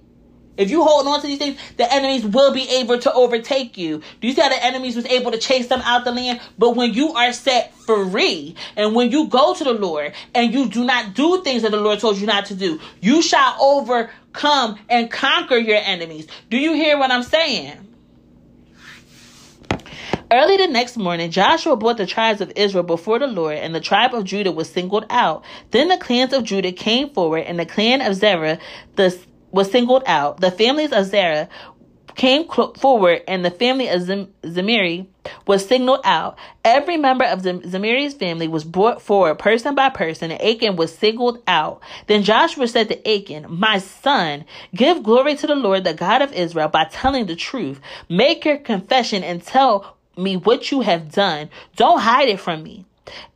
[0.58, 4.02] If you hold on to these things, the enemies will be able to overtake you.
[4.20, 6.41] Do you see how the enemies was able to chase them out the land?
[6.58, 10.70] But when you are set free, and when you go to the Lord and you
[10.70, 14.80] do not do things that the Lord told you not to do, you shall overcome
[14.89, 16.26] and conquer your enemies.
[16.50, 17.86] Do you hear what I'm saying?
[20.31, 23.79] Early the next morning, Joshua brought the tribes of Israel before the Lord, and the
[23.79, 25.43] tribe of Judah was singled out.
[25.71, 28.57] Then the clans of Judah came forward, and the clan of Zerah
[28.95, 29.17] the,
[29.51, 30.41] was singled out.
[30.41, 31.47] The families of Zerah
[32.15, 35.07] came forward, and the family of Zim- Zimri
[35.45, 36.38] was singled out.
[36.63, 40.95] Every member of Zim- Zimri's family was brought forward, person by person, and Achan was
[40.95, 41.81] singled out.
[42.07, 46.33] Then Joshua said to Achan, My son, give glory to the Lord, the God of
[46.33, 47.79] Israel, by telling the truth.
[48.09, 51.49] Make your confession and tell me what you have done.
[51.75, 52.86] Don't hide it from me.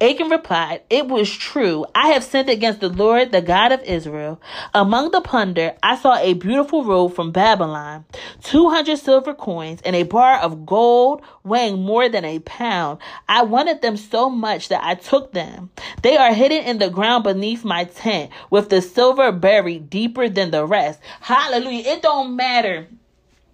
[0.02, 1.86] Achan replied, It was true.
[1.94, 4.42] I have sinned against the Lord, the God of Israel.
[4.74, 8.06] Among the plunder, I saw a beautiful robe from Babylon,
[8.44, 13.00] 200 silver coins, and a bar of gold weighing more than a pound.
[13.28, 15.70] I wanted them so much that I took them.
[16.02, 20.52] They are hidden in the ground beneath my tent, with the silver buried deeper than
[20.52, 21.00] the rest.
[21.22, 21.84] Hallelujah.
[21.94, 22.88] It don't matter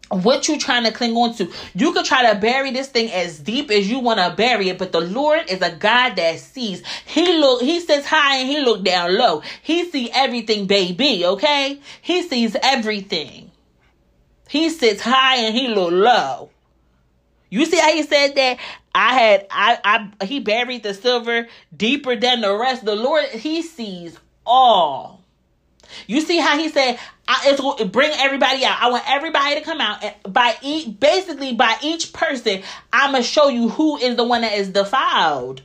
[0.10, 1.52] what you trying to cling on to.
[1.74, 4.78] You could try to bury this thing as deep as you want to bury it,
[4.78, 6.84] but the Lord is a God that sees.
[7.06, 9.42] He look, he sits high and he look down low.
[9.62, 11.80] He see everything, baby, okay?
[12.02, 13.52] He sees everything.
[14.50, 16.50] He sits high and he look low.
[17.50, 18.58] You see how he said that?
[18.94, 22.86] I had I I he buried the silver deeper than the rest.
[22.86, 25.25] The Lord he sees all.
[26.08, 28.82] You see how he said, it's bring everybody out.
[28.82, 33.28] I want everybody to come out by each, basically by each person, I'm going to
[33.28, 35.62] show you who is the one that is defiled.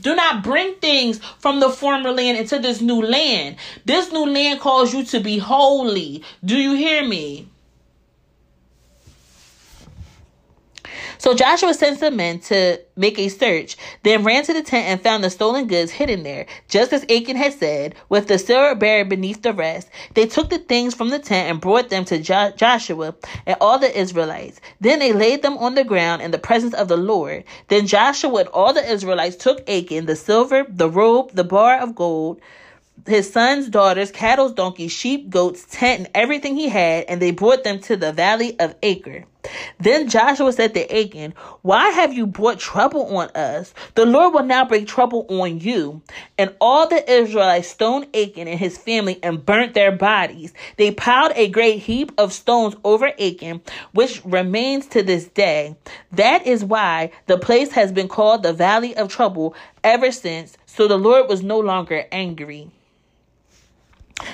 [0.00, 3.56] Do not bring things from the former land into this new land.
[3.84, 6.22] This new land calls you to be holy.
[6.44, 7.49] Do you hear me?
[11.20, 15.02] So Joshua sent some men to make a search, then ran to the tent and
[15.02, 19.10] found the stolen goods hidden there, just as Achan had said, with the silver buried
[19.10, 19.90] beneath the rest.
[20.14, 23.78] They took the things from the tent and brought them to jo- Joshua and all
[23.78, 24.62] the Israelites.
[24.80, 27.44] Then they laid them on the ground in the presence of the Lord.
[27.68, 31.94] Then Joshua and all the Israelites took Achan, the silver, the robe, the bar of
[31.94, 32.40] gold,
[33.06, 37.64] his sons, daughters, cattle, donkeys, sheep, goats, tent, and everything he had, and they brought
[37.64, 39.24] them to the valley of Achor.
[39.78, 41.32] Then Joshua said to Achan,
[41.62, 43.72] Why have you brought trouble on us?
[43.94, 46.02] The Lord will now bring trouble on you.
[46.36, 50.52] And all the Israelites stoned Achan and his family and burnt their bodies.
[50.76, 55.76] They piled a great heap of stones over Achan, which remains to this day.
[56.12, 60.58] That is why the place has been called the Valley of Trouble ever since.
[60.66, 62.70] So the Lord was no longer angry.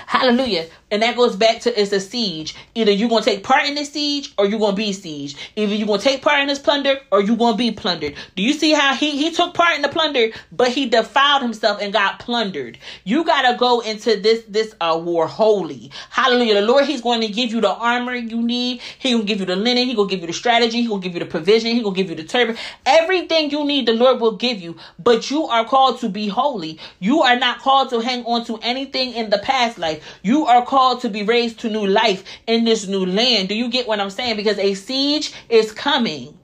[0.07, 0.67] Hallelujah.
[0.91, 2.55] And that goes back to it's a siege.
[2.75, 5.37] Either you're gonna take part in this siege or you're gonna be sieged.
[5.57, 8.15] Either you're gonna take part in this plunder or you're gonna be plundered.
[8.37, 11.81] Do you see how he he took part in the plunder, but he defiled himself
[11.83, 12.79] and got plundered?
[13.05, 15.91] You gotta go into this this uh war holy.
[16.11, 16.55] Hallelujah.
[16.55, 18.81] The Lord He's going to give you the armor you need.
[18.99, 19.87] He gonna give you the linen.
[19.87, 20.83] He gonna give you the strategy.
[20.83, 21.73] He gonna give you the provision.
[21.73, 22.57] He gonna give you the turban.
[22.87, 24.77] Everything you need, the Lord will give you.
[24.99, 26.79] But you are called to be holy.
[27.01, 30.05] You are not called to hang on to anything in the past life.
[30.23, 33.49] You are called to be raised to new life in this new land.
[33.49, 34.37] Do you get what I'm saying?
[34.37, 36.39] Because a siege is coming.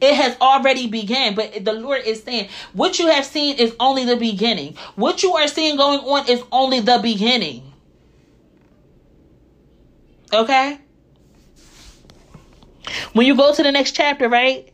[0.00, 4.04] It has already begun, but the Lord is saying, what you have seen is only
[4.04, 4.76] the beginning.
[4.94, 7.72] What you are seeing going on is only the beginning.
[10.32, 10.78] Okay?
[13.12, 14.71] When you go to the next chapter, right?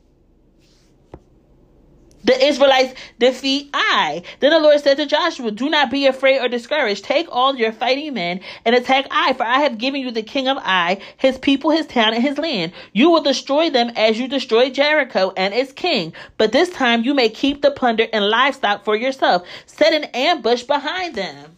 [2.28, 4.22] The Israelites defeat Ai.
[4.40, 7.04] Then the Lord said to Joshua, Do not be afraid or discouraged.
[7.04, 10.46] Take all your fighting men and attack Ai, for I have given you the king
[10.46, 12.72] of Ai, his people, his town, and his land.
[12.92, 16.12] You will destroy them as you destroyed Jericho and its king.
[16.36, 19.48] But this time you may keep the plunder and livestock for yourself.
[19.64, 21.57] Set an ambush behind them.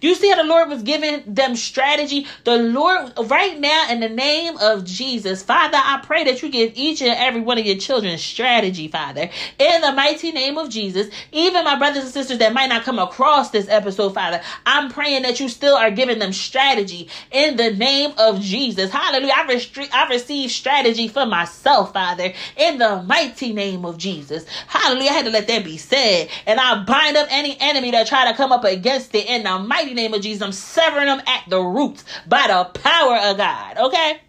[0.00, 2.26] You see how the Lord was giving them strategy?
[2.44, 6.72] The Lord, right now, in the name of Jesus, Father, I pray that you give
[6.74, 9.28] each and every one of your children strategy, Father.
[9.58, 12.98] In the mighty name of Jesus, even my brothers and sisters that might not come
[12.98, 17.72] across this episode, Father, I'm praying that you still are giving them strategy in the
[17.72, 18.90] name of Jesus.
[18.90, 19.34] Hallelujah.
[19.36, 24.46] I, restri- I receive strategy for myself, Father, in the mighty name of Jesus.
[24.66, 25.10] Hallelujah.
[25.10, 26.28] I had to let that be said.
[26.46, 29.58] And I bind up any enemy that try to come up against it in the
[29.58, 30.42] mighty name of Jesus.
[30.42, 33.78] I'm severing them at the roots by the power of God.
[33.78, 34.20] Okay?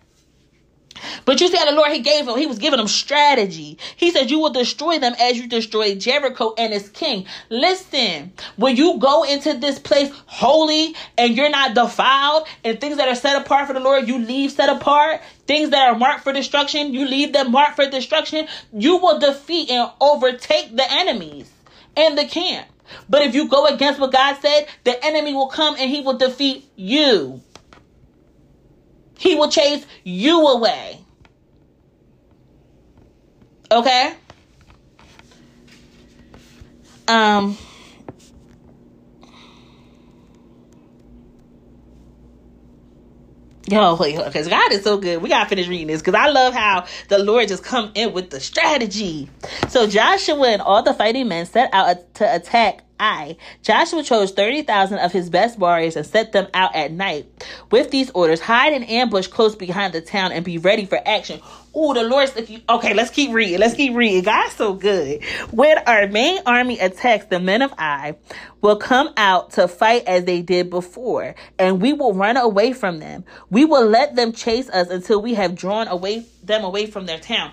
[1.26, 3.78] But you see how the Lord He gave him, He was giving them strategy.
[3.96, 7.26] He said, You will destroy them as you destroyed Jericho and its king.
[7.50, 13.08] Listen, when you go into this place holy and you're not defiled, and things that
[13.08, 15.22] are set apart for the Lord, you leave set apart.
[15.48, 18.48] Things that are marked for destruction, you leave them marked for destruction.
[18.72, 21.52] You will defeat and overtake the enemies
[21.96, 22.68] in the camp.
[23.10, 26.18] But if you go against what God said, the enemy will come and he will
[26.18, 27.42] defeat you.
[29.18, 31.00] He will chase you away.
[33.72, 34.14] Okay?
[37.08, 37.58] Um
[43.72, 45.22] Yo, wait, because God is so good.
[45.22, 48.30] We gotta finish reading this because I love how the Lord just come in with
[48.30, 49.30] the strategy.
[49.70, 52.84] So Joshua and all the fighting men set out to attack
[53.64, 57.26] Joshua chose 30,000 of his best warriors and set them out at night.
[57.72, 61.42] With these orders, hide and ambush close behind the town and be ready for action.
[61.74, 63.60] Oh, the Lord, if you, okay, let's keep reading.
[63.60, 64.24] Let's keep reading.
[64.24, 65.24] God's so good.
[65.52, 68.18] When our main army attacks, the men of Ai
[68.62, 73.00] will come out to fight as they did before, and we will run away from
[73.00, 73.24] them.
[73.50, 77.20] We will let them chase us until we have drawn away them away from their
[77.20, 77.52] town.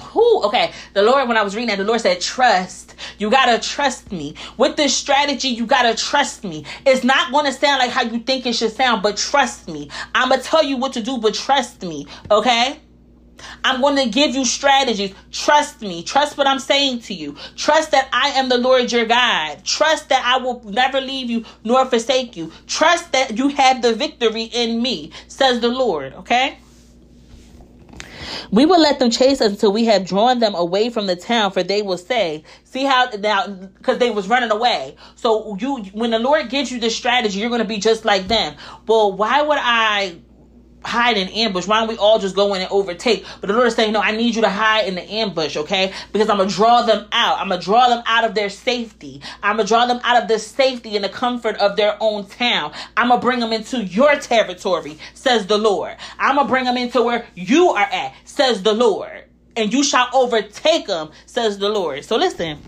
[0.00, 0.44] Who?
[0.44, 2.94] Okay, the Lord, when I was reading that, the Lord said, trust.
[3.18, 4.34] You gotta trust me.
[4.56, 6.64] With this strategy, you gotta trust me.
[6.84, 9.90] It's not gonna sound like how you think it should sound, but trust me.
[10.14, 12.06] I'm gonna tell you what to do, but trust me.
[12.30, 12.78] Okay?
[13.64, 15.14] I'm going to give you strategies.
[15.30, 16.02] Trust me.
[16.02, 17.36] Trust what I'm saying to you.
[17.56, 19.64] Trust that I am the Lord your God.
[19.64, 22.52] Trust that I will never leave you nor forsake you.
[22.66, 26.14] Trust that you have the victory in me, says the Lord.
[26.14, 26.58] Okay?
[28.50, 31.52] We will let them chase us until we have drawn them away from the town,
[31.52, 34.96] for they will say, See how now because they was running away.
[35.14, 38.56] So you when the Lord gives you this strategy, you're gonna be just like them.
[38.86, 40.16] Well, why would I
[40.84, 41.66] hide in ambush.
[41.66, 43.24] Why don't we all just go in and overtake?
[43.40, 45.92] But the Lord is saying, No, I need you to hide in the ambush, okay?
[46.12, 47.38] Because I'm gonna draw them out.
[47.38, 49.20] I'm gonna draw them out of their safety.
[49.42, 52.72] I'm gonna draw them out of the safety and the comfort of their own town.
[52.96, 55.96] I'm gonna bring them into your territory, says the Lord.
[56.18, 59.24] I'm gonna bring them into where you are at, says the Lord.
[59.56, 62.04] And you shall overtake them, says the Lord.
[62.04, 62.58] So listen.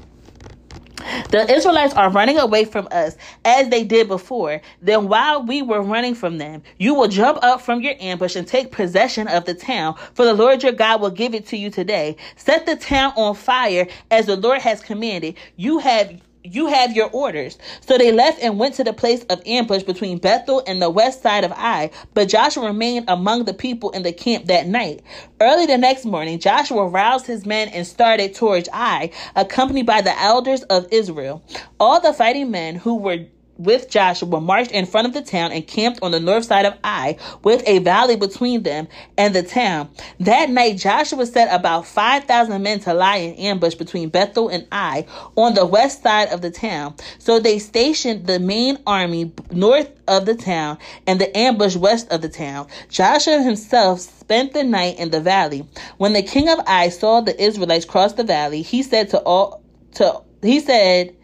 [1.31, 4.61] The Israelites are running away from us as they did before.
[4.83, 8.47] Then, while we were running from them, you will jump up from your ambush and
[8.47, 11.71] take possession of the town, for the Lord your God will give it to you
[11.71, 12.17] today.
[12.37, 15.37] Set the town on fire as the Lord has commanded.
[15.57, 16.21] You have
[16.55, 17.59] you have your orders.
[17.81, 21.23] So they left and went to the place of ambush between Bethel and the west
[21.23, 21.91] side of Ai.
[22.15, 25.03] But Joshua remained among the people in the camp that night.
[25.41, 30.19] Early the next morning, Joshua roused his men and started towards Ai, accompanied by the
[30.21, 31.43] elders of Israel.
[31.81, 33.27] All the fighting men who were
[33.59, 36.79] with Joshua marched in front of the town and camped on the north side of
[36.85, 39.91] Ai with a valley between them and the town.
[40.21, 45.07] That night Joshua set about 5,000 men to lie in ambush between Bethel and Ai
[45.37, 46.95] on the west side of the town.
[47.19, 52.23] So they stationed the main army north of the town and the ambush west of
[52.23, 52.69] the town.
[52.89, 55.67] Joshua himself spent the night in the valley.
[55.99, 59.63] When the king of Ai saw the Israelites cross the valley, he said to all
[59.95, 61.17] to he said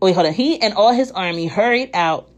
[0.00, 0.32] wait, hold on.
[0.32, 2.30] He and all his army hurried out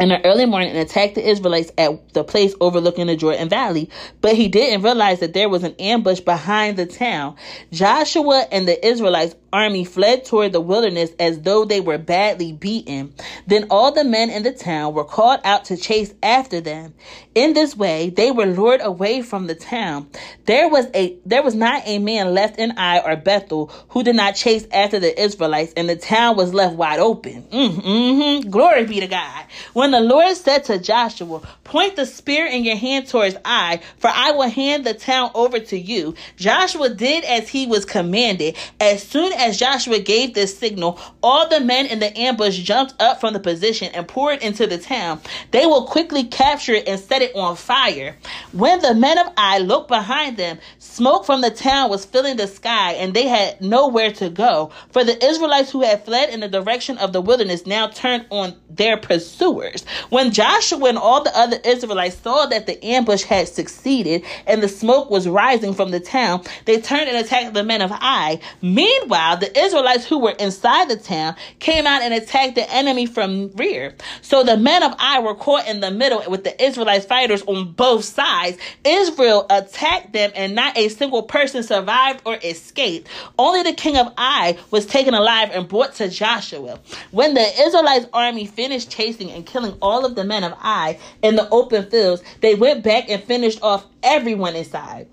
[0.00, 3.90] in the early morning and attacked the Israelites at the place overlooking the Jordan Valley.
[4.20, 7.36] But he didn't realize that there was an ambush behind the town.
[7.72, 13.14] Joshua and the Israelites army fled toward the wilderness as though they were badly beaten.
[13.46, 16.94] Then all the men in the town were called out to chase after them.
[17.34, 20.08] In this way, they were lured away from the town.
[20.46, 24.16] There was a there was not a man left in Ai or Bethel who did
[24.16, 27.44] not chase after the Israelites, and the town was left wide open.
[27.44, 28.50] Mm-hmm.
[28.50, 29.44] Glory be to God.
[29.72, 34.10] When the Lord said to Joshua, "Point the spear in your hand towards Ai, for
[34.12, 38.56] I will hand the town over to you," Joshua did as he was commanded.
[38.80, 43.20] As soon as Joshua gave this signal, all the men in the ambush jumped up
[43.20, 45.20] from the position and poured into the town.
[45.50, 48.16] They will quickly capture it and set it on fire.
[48.52, 52.46] When the men of Ai looked behind them, smoke from the town was filling the
[52.46, 54.70] sky, and they had nowhere to go.
[54.90, 58.56] For the Israelites who had fled in the direction of the wilderness now turned on
[58.70, 59.84] their pursuers.
[60.10, 64.68] When Joshua and all the other Israelites saw that the ambush had succeeded and the
[64.68, 68.40] smoke was rising from the town, they turned and attacked the men of Ai.
[68.62, 73.50] Meanwhile, the Israelites who were inside the town came out and attacked the enemy from
[73.56, 73.94] rear.
[74.22, 77.72] So the men of Ai were caught in the middle with the Israelite fighters on
[77.72, 78.58] both sides.
[78.84, 83.08] Israel attacked them and not a single person survived or escaped.
[83.38, 86.78] Only the king of Ai was taken alive and brought to Joshua.
[87.10, 91.36] When the Israelites army finished chasing and killing all of the men of Ai in
[91.36, 95.08] the open fields, they went back and finished off everyone inside.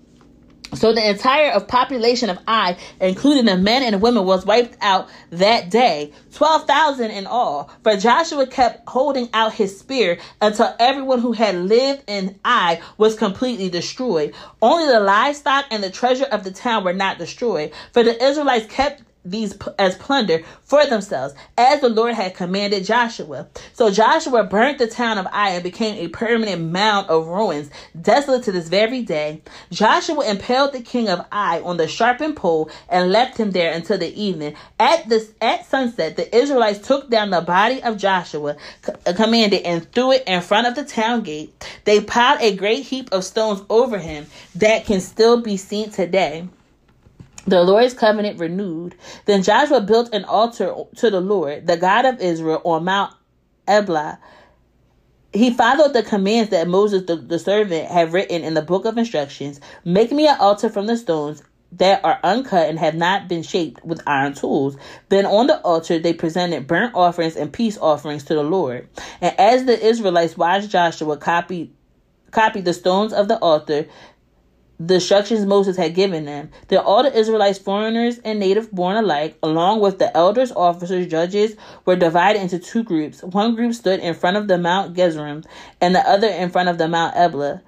[0.73, 5.69] So the entire population of Ai, including the men and women, was wiped out that
[5.69, 7.69] day, 12,000 in all.
[7.83, 13.15] For Joshua kept holding out his spear until everyone who had lived in Ai was
[13.15, 14.33] completely destroyed.
[14.61, 17.71] Only the livestock and the treasure of the town were not destroyed.
[17.93, 23.47] For the Israelites kept these as plunder for themselves, as the Lord had commanded Joshua.
[23.73, 27.69] So Joshua burnt the town of Ai and became a permanent mound of ruins,
[27.99, 29.41] desolate to this very day.
[29.71, 33.97] Joshua impaled the king of Ai on the sharpened pole and left him there until
[33.97, 34.55] the evening.
[34.79, 38.55] At this at sunset, the Israelites took down the body of Joshua,
[39.05, 41.51] uh, commanded, and threw it in front of the town gate.
[41.85, 46.47] They piled a great heap of stones over him that can still be seen today
[47.47, 48.95] the Lord's covenant renewed.
[49.25, 53.13] Then Joshua built an altar to the Lord, the God of Israel, on Mount
[53.67, 54.17] Ebal.
[55.33, 58.97] He followed the commands that Moses, the, the servant, had written in the book of
[58.97, 59.59] instructions.
[59.83, 61.43] Make me an altar from the stones
[61.73, 64.77] that are uncut and have not been shaped with iron tools.
[65.09, 68.87] Then on the altar they presented burnt offerings and peace offerings to the Lord.
[69.19, 71.71] And as the Israelites watched Joshua copy
[72.31, 73.87] copy the stones of the altar,
[74.79, 76.49] the instructions Moses had given them.
[76.67, 81.55] Then all the Israelites, foreigners and native born alike, along with the elders, officers, judges,
[81.85, 83.23] were divided into two groups.
[83.23, 85.43] One group stood in front of the Mount Gerizim,
[85.79, 87.61] and the other in front of the Mount Ebal.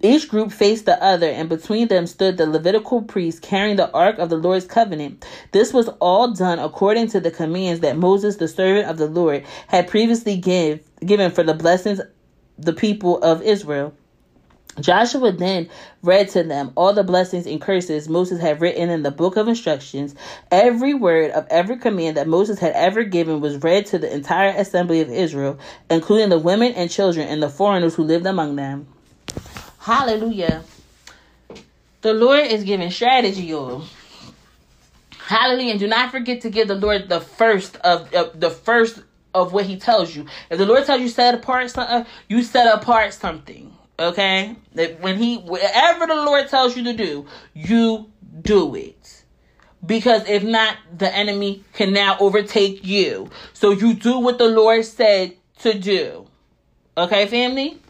[0.00, 4.18] Each group faced the other, and between them stood the Levitical priests carrying the ark
[4.18, 5.24] of the Lord's covenant.
[5.52, 9.44] This was all done according to the commands that Moses, the servant of the Lord,
[9.68, 12.00] had previously give, given for the blessings
[12.58, 13.94] the people of Israel.
[14.80, 15.68] Joshua then
[16.02, 19.46] read to them all the blessings and curses Moses had written in the book of
[19.46, 20.14] instructions.
[20.50, 24.50] Every word of every command that Moses had ever given was read to the entire
[24.50, 25.58] assembly of Israel,
[25.90, 28.86] including the women and children and the foreigners who lived among them.
[29.78, 30.64] Hallelujah.
[32.00, 33.84] The Lord is giving strategy, y'all.
[35.18, 35.70] Hallelujah.
[35.70, 39.00] And do not forget to give the Lord the first of, of the first
[39.34, 40.26] of what he tells you.
[40.50, 43.73] If the Lord tells you set apart something, you set apart something.
[43.98, 44.56] Okay?
[44.74, 49.24] That when he whatever the Lord tells you to do, you do it.
[49.84, 53.30] Because if not, the enemy can now overtake you.
[53.52, 56.26] So you do what the Lord said to do.
[56.96, 57.80] Okay, family?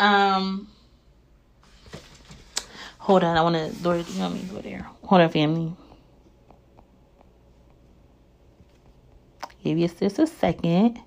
[0.00, 0.68] Um
[2.98, 4.86] Hold on, I wanna Lord, you want me to go there.
[5.04, 5.72] Hold on, family.
[9.64, 11.00] Give your sis a second.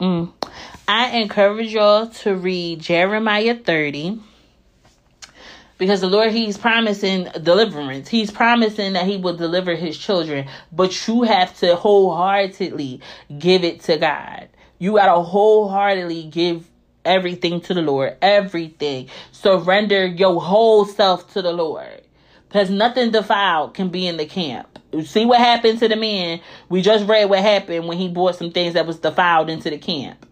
[0.00, 0.32] Mm.
[0.86, 4.20] I encourage y'all to read Jeremiah 30
[5.78, 8.08] because the Lord, He's promising deliverance.
[8.08, 13.00] He's promising that He will deliver His children, but you have to wholeheartedly
[13.38, 14.48] give it to God.
[14.78, 16.68] You got to wholeheartedly give
[17.04, 18.16] everything to the Lord.
[18.20, 19.08] Everything.
[19.32, 22.02] Surrender your whole self to the Lord.
[22.48, 24.75] Because nothing defiled can be in the camp.
[25.04, 26.40] See what happened to the man.
[26.68, 29.78] We just read what happened when he brought some things that was defiled into the
[29.78, 30.24] camp.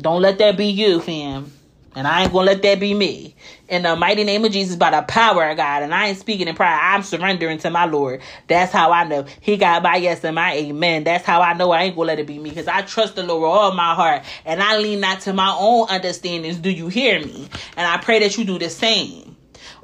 [0.00, 1.52] Don't let that be you, fam.
[1.94, 3.34] And I ain't gonna let that be me.
[3.68, 5.82] in the mighty name of Jesus by the power of God.
[5.82, 6.78] And I ain't speaking in pride.
[6.94, 8.22] I'm surrendering to my Lord.
[8.48, 9.26] That's how I know.
[9.40, 11.04] He got my yes and my amen.
[11.04, 12.50] That's how I know I ain't gonna let it be me.
[12.50, 14.24] Because I trust the Lord with all my heart.
[14.44, 16.58] And I lean not to my own understandings.
[16.58, 17.48] Do you hear me?
[17.76, 19.31] And I pray that you do the same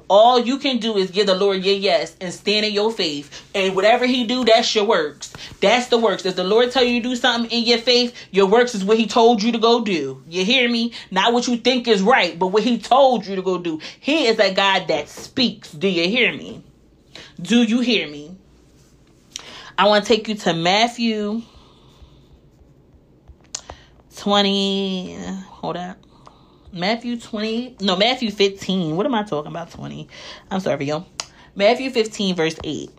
[0.09, 3.47] all you can do is give the Lord your yes and stand in your faith.
[3.55, 5.33] And whatever he do, that's your works.
[5.61, 6.25] That's the works.
[6.25, 8.99] If the Lord tell you to do something in your faith, your works is what
[8.99, 10.23] he told you to go do.
[10.29, 10.93] You hear me?
[11.11, 13.81] Not what you think is right, but what he told you to go do.
[14.01, 15.73] He is a God that speaks.
[15.73, 16.63] Do you hear me?
[17.41, 18.37] Do you hear me?
[19.77, 21.43] I want to take you to Matthew
[24.17, 25.17] 20.
[25.47, 26.08] Hold up.
[26.73, 28.97] Matthew 20, no, Matthew 15.
[28.97, 29.71] What am I talking about?
[29.71, 30.09] 20.
[30.51, 31.07] I'm sorry, yo.
[31.55, 32.91] Matthew 15, verse 8.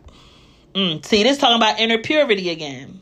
[0.76, 3.02] Mm, see, this talking about inner purity again.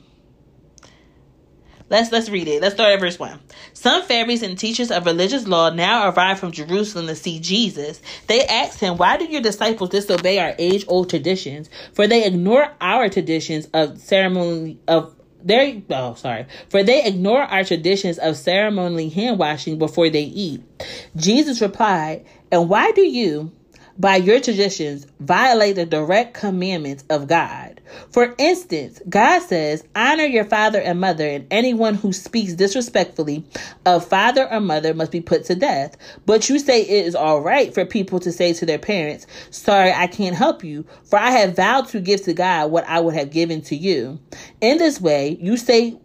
[1.89, 2.61] Let's let's read it.
[2.61, 3.39] Let's start at verse one.
[3.71, 8.01] Some Pharisees and teachers of religious law now arrived from Jerusalem to see Jesus.
[8.27, 11.69] They asked him, "Why do your disciples disobey our age-old traditions?
[11.93, 15.15] For they ignore our traditions of ceremony of
[15.47, 20.61] they oh sorry for they ignore our traditions of ceremonially hand washing before they eat
[21.15, 23.51] jesus replied and why do you
[23.97, 27.76] by your traditions violate the direct commandments of God.
[28.09, 33.43] For instance, God says, Honor your father and mother, and anyone who speaks disrespectfully
[33.85, 35.97] of father or mother must be put to death.
[36.25, 39.91] But you say it is all right for people to say to their parents, Sorry,
[39.91, 43.15] I can't help you, for I have vowed to give to God what I would
[43.15, 44.19] have given to you.
[44.61, 45.97] In this way, you say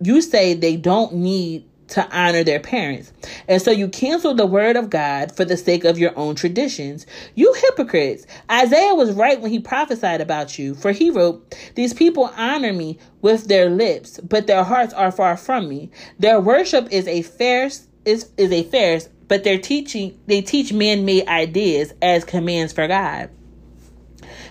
[0.00, 3.12] you say they don't need to honor their parents.
[3.48, 7.06] And so you cancel the word of God for the sake of your own traditions.
[7.34, 8.26] You hypocrites.
[8.50, 12.98] Isaiah was right when he prophesied about you, for he wrote, These people honor me
[13.22, 15.90] with their lips, but their hearts are far from me.
[16.18, 21.26] Their worship is a farce is, is a farce, but their teaching they teach man-made
[21.28, 23.30] ideas as commands for God.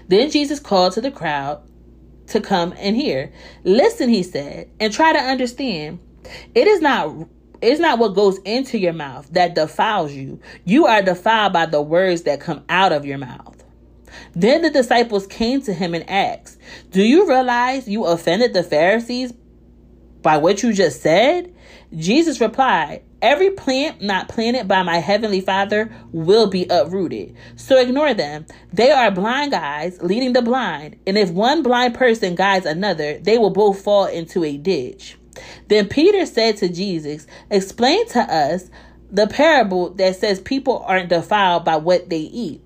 [0.07, 1.63] Then Jesus called to the crowd
[2.27, 3.31] to come and hear.
[3.63, 5.99] Listen, he said, and try to understand.
[6.53, 7.27] It is not
[7.61, 10.39] it's not what goes into your mouth that defiles you.
[10.65, 13.63] You are defiled by the words that come out of your mouth.
[14.33, 16.59] Then the disciples came to him and asked,
[16.91, 19.33] Do you realize you offended the Pharisees
[20.21, 21.55] by what you just said?
[21.95, 27.35] Jesus replied, Every plant not planted by my heavenly Father will be uprooted.
[27.55, 28.45] So ignore them.
[28.71, 30.97] They are blind guides leading the blind.
[31.07, 35.17] And if one blind person guides another, they will both fall into a ditch.
[35.67, 38.69] Then Peter said to Jesus, Explain to us
[39.11, 42.61] the parable that says people aren't defiled by what they eat.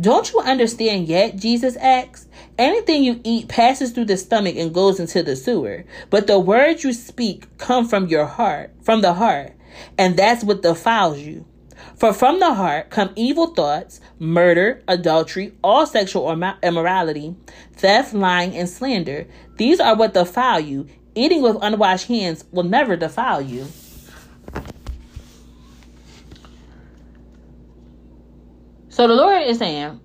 [0.00, 1.36] Don't you understand yet?
[1.36, 2.28] Jesus asked.
[2.58, 6.84] Anything you eat passes through the stomach and goes into the sewer, but the words
[6.84, 9.54] you speak come from your heart, from the heart,
[9.96, 11.46] and that's what defiles you.
[11.96, 16.30] For from the heart come evil thoughts, murder, adultery, all sexual
[16.62, 17.34] immorality,
[17.74, 19.26] theft, lying, and slander.
[19.56, 20.88] These are what defile you.
[21.14, 23.66] Eating with unwashed hands will never defile you.
[28.88, 30.00] So the Lord is saying,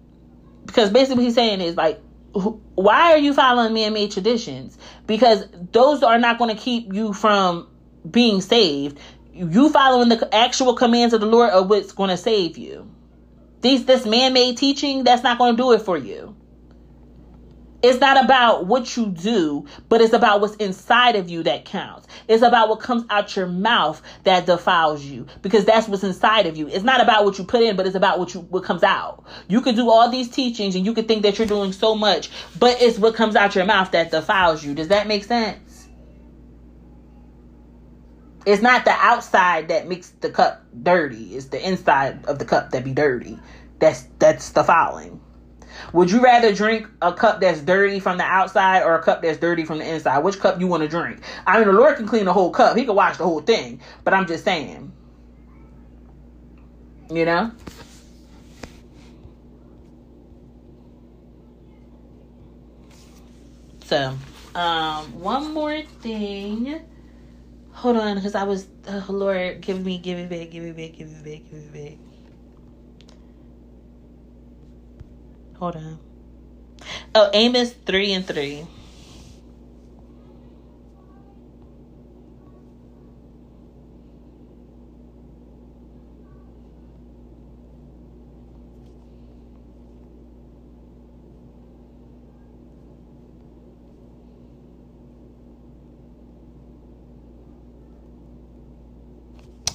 [0.66, 2.02] because basically what he's saying is like,
[2.34, 4.78] why are you following man-made traditions?
[5.08, 7.68] Because those are not going to keep you from
[8.10, 9.00] being saved.
[9.34, 12.90] You following the actual commands of the Lord are what's going to save you.
[13.62, 16.36] These this man-made teaching that's not going to do it for you.
[17.84, 22.08] It's not about what you do, but it's about what's inside of you that counts.
[22.28, 26.58] It's about what comes out your mouth that defiles you because that's what's inside of
[26.58, 26.68] you.
[26.68, 29.24] It's not about what you put in, but it's about what you what comes out.
[29.48, 32.32] You can do all these teachings and you can think that you're doing so much,
[32.58, 34.74] but it's what comes out your mouth that defiles you.
[34.74, 35.88] Does that make sense?
[38.48, 41.36] It's not the outside that makes the cup dirty.
[41.36, 43.38] It's the inside of the cup that be dirty.
[43.78, 45.17] That's that's defiling.
[45.94, 49.40] Would you rather drink a cup that's dirty from the outside or a cup that's
[49.40, 50.20] dirty from the inside?
[50.20, 51.22] Which cup you want to drink?
[51.46, 52.76] I mean, the Lord can clean the whole cup.
[52.76, 53.82] He can wash the whole thing.
[54.04, 54.92] But I'm just saying.
[57.10, 57.52] You know?
[63.86, 64.14] So,
[64.54, 66.82] um, one more thing.
[67.72, 70.98] Hold on, because I was, oh Lord, give me, give me back, give me back,
[70.98, 72.07] give me back, give me back.
[75.60, 76.00] Hold on.
[77.16, 78.68] Oh, Amos 3 and 3.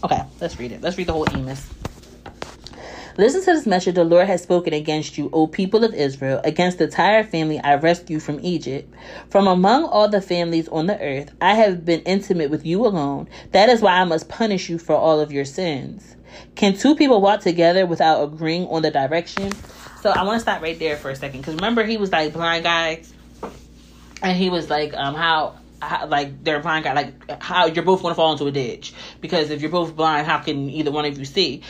[0.04, 0.80] Okay, let's read it.
[0.80, 1.64] Let's read the whole Amos.
[3.18, 6.78] Listen to this message the Lord has spoken against you, O people of Israel, against
[6.78, 8.92] the entire family I rescued from Egypt.
[9.28, 13.28] From among all the families on the earth, I have been intimate with you alone.
[13.50, 16.16] That is why I must punish you for all of your sins.
[16.54, 19.52] Can two people walk together without agreeing on the direction?
[20.00, 22.32] So I want to stop right there for a second because remember he was like
[22.32, 23.12] blind guys,
[24.22, 28.00] and he was like, um, how, how like they're blind guy, like how you're both
[28.02, 31.18] to fall into a ditch because if you're both blind, how can either one of
[31.18, 31.62] you see?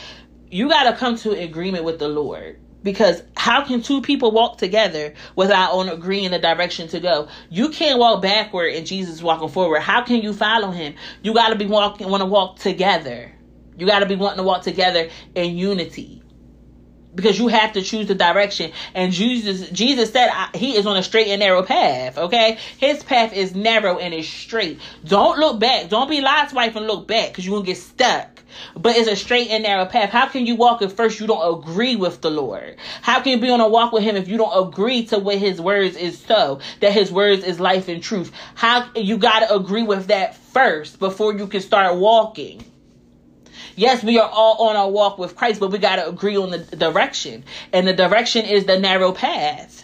[0.53, 2.61] You got to come to agreement with the Lord.
[2.83, 7.29] Because how can two people walk together without on agreeing the direction to go?
[7.49, 9.81] You can't walk backward and jesus walking forward.
[9.81, 10.95] How can you follow him?
[11.23, 13.33] You got to be walking want to walk together.
[13.79, 16.23] You got to be wanting to walk together in unity.
[17.15, 18.73] Because you have to choose the direction.
[18.95, 22.59] And jesus jesus said he is on a straight and narrow path okay?
[22.77, 24.81] His path is narrow and is straight.
[25.03, 25.89] Don't look back.
[25.89, 28.32] Don't be lot's wife and look back because you're gonna get stuck
[28.77, 31.61] but it's a straight and narrow path how can you walk if first you don't
[31.61, 34.37] agree with the lord how can you be on a walk with him if you
[34.37, 38.33] don't agree to what his words is so that his words is life and truth
[38.55, 42.65] how you got to agree with that first before you can start walking
[43.75, 46.51] Yes, we are all on our walk with Christ, but we got to agree on
[46.51, 47.45] the direction.
[47.73, 49.82] And the direction is the narrow path.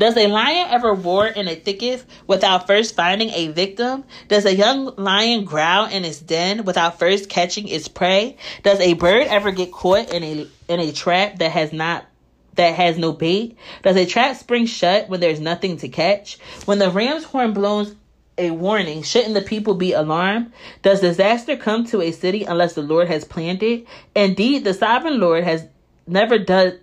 [0.00, 4.04] Does a lion ever roar in a thicket without first finding a victim?
[4.28, 8.38] Does a young lion growl in its den without first catching its prey?
[8.62, 12.06] Does a bird ever get caught in a in a trap that has not
[12.54, 13.58] that has no bait?
[13.82, 16.38] Does a trap spring shut when there's nothing to catch?
[16.64, 17.94] When the ram's horn blows
[18.38, 19.02] a warning.
[19.02, 20.50] Shouldn't the people be alarmed?
[20.80, 23.86] Does disaster come to a city unless the Lord has planned it?
[24.16, 25.66] Indeed, the sovereign Lord has
[26.06, 26.78] never done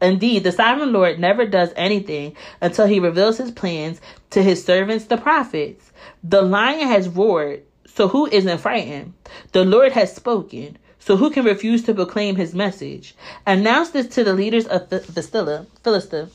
[0.00, 5.06] Indeed, the sovereign Lord never does anything until he reveals his plans to his servants,
[5.06, 5.92] the prophets.
[6.22, 9.14] The lion has roared, so who isn't frightened?
[9.52, 13.14] The Lord has spoken, so who can refuse to proclaim his message?
[13.46, 16.28] Announce this to the leaders of Philistia, Philistia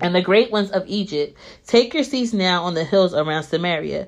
[0.00, 1.36] and the great ones of Egypt,
[1.66, 4.06] take your seats now on the hills around Samaria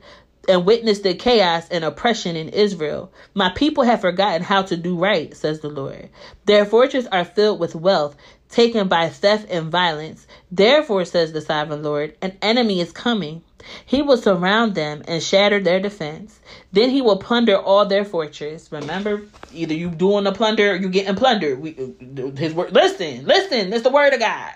[0.48, 3.12] and witness the chaos and oppression in Israel.
[3.34, 6.08] My people have forgotten how to do right, says the Lord.
[6.46, 8.16] Their fortresses are filled with wealth,
[8.50, 10.26] taken by theft and violence.
[10.50, 13.42] Therefore, says the sovereign Lord, an enemy is coming.
[13.84, 16.40] He will surround them and shatter their defense.
[16.72, 18.72] Then he will plunder all their fortress.
[18.72, 19.22] Remember,
[19.52, 21.60] either you doing the plunder or you getting plundered.
[21.60, 22.72] We, uh, his word.
[22.72, 23.72] Listen, listen.
[23.72, 24.54] It's the word of God.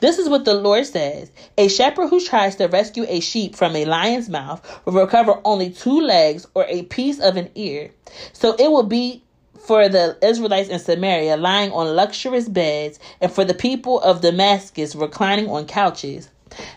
[0.00, 3.76] This is what the Lord says A shepherd who tries to rescue a sheep from
[3.76, 7.90] a lion's mouth will recover only two legs or a piece of an ear.
[8.32, 9.22] So it will be
[9.70, 14.96] for the Israelites in Samaria lying on luxurious beds, and for the people of Damascus
[14.96, 16.28] reclining on couches.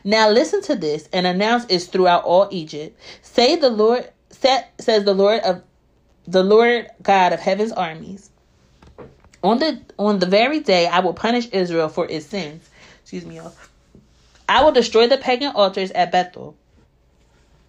[0.03, 2.95] Now listen to this and announce it throughout all Egypt.
[3.23, 5.63] Say the Lord says the Lord of
[6.27, 8.29] the Lord God of heaven's armies.
[9.41, 12.69] On the on the very day I will punish Israel for its sins
[13.01, 13.55] excuse me, y'all.
[14.47, 16.55] I will destroy the pagan altars at Bethel.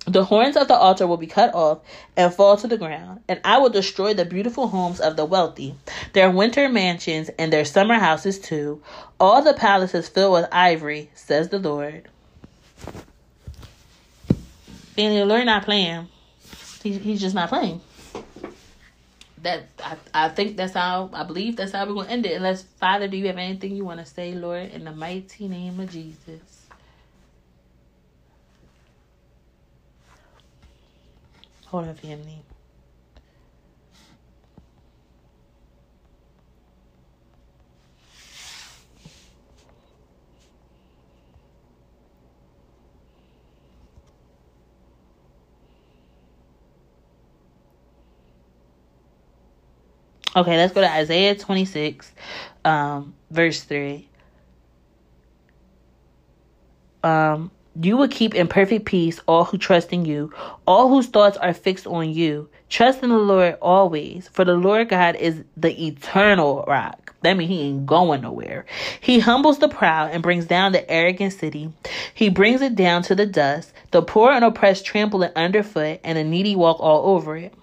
[0.06, 1.80] The horns of the altar will be cut off
[2.16, 5.76] and fall to the ground, and I will destroy the beautiful homes of the wealthy,
[6.12, 8.82] their winter mansions and their summer houses too,
[9.18, 12.08] all the palaces filled with ivory, says the Lord.
[14.96, 16.08] And the Lord not playing.
[16.82, 17.80] He, he's just not playing
[19.44, 22.32] that I, I think that's how I believe that's how we're gonna end it.
[22.32, 25.78] Unless Father, do you have anything you want to say, Lord, in the mighty name
[25.78, 26.53] of Jesus?
[31.74, 32.46] Hold on, family.
[50.36, 52.12] Okay, let's go to Isaiah 26,
[52.64, 54.10] um, verse 3.
[57.04, 60.32] Um, you will keep in perfect peace all who trust in you,
[60.66, 62.48] all whose thoughts are fixed on you.
[62.68, 67.14] Trust in the Lord always, for the Lord God is the eternal rock.
[67.22, 68.66] That means he ain't going nowhere.
[69.00, 71.72] He humbles the proud and brings down the arrogant city.
[72.12, 73.72] He brings it down to the dust.
[73.92, 77.54] The poor and oppressed trample it underfoot, and the needy walk all over it.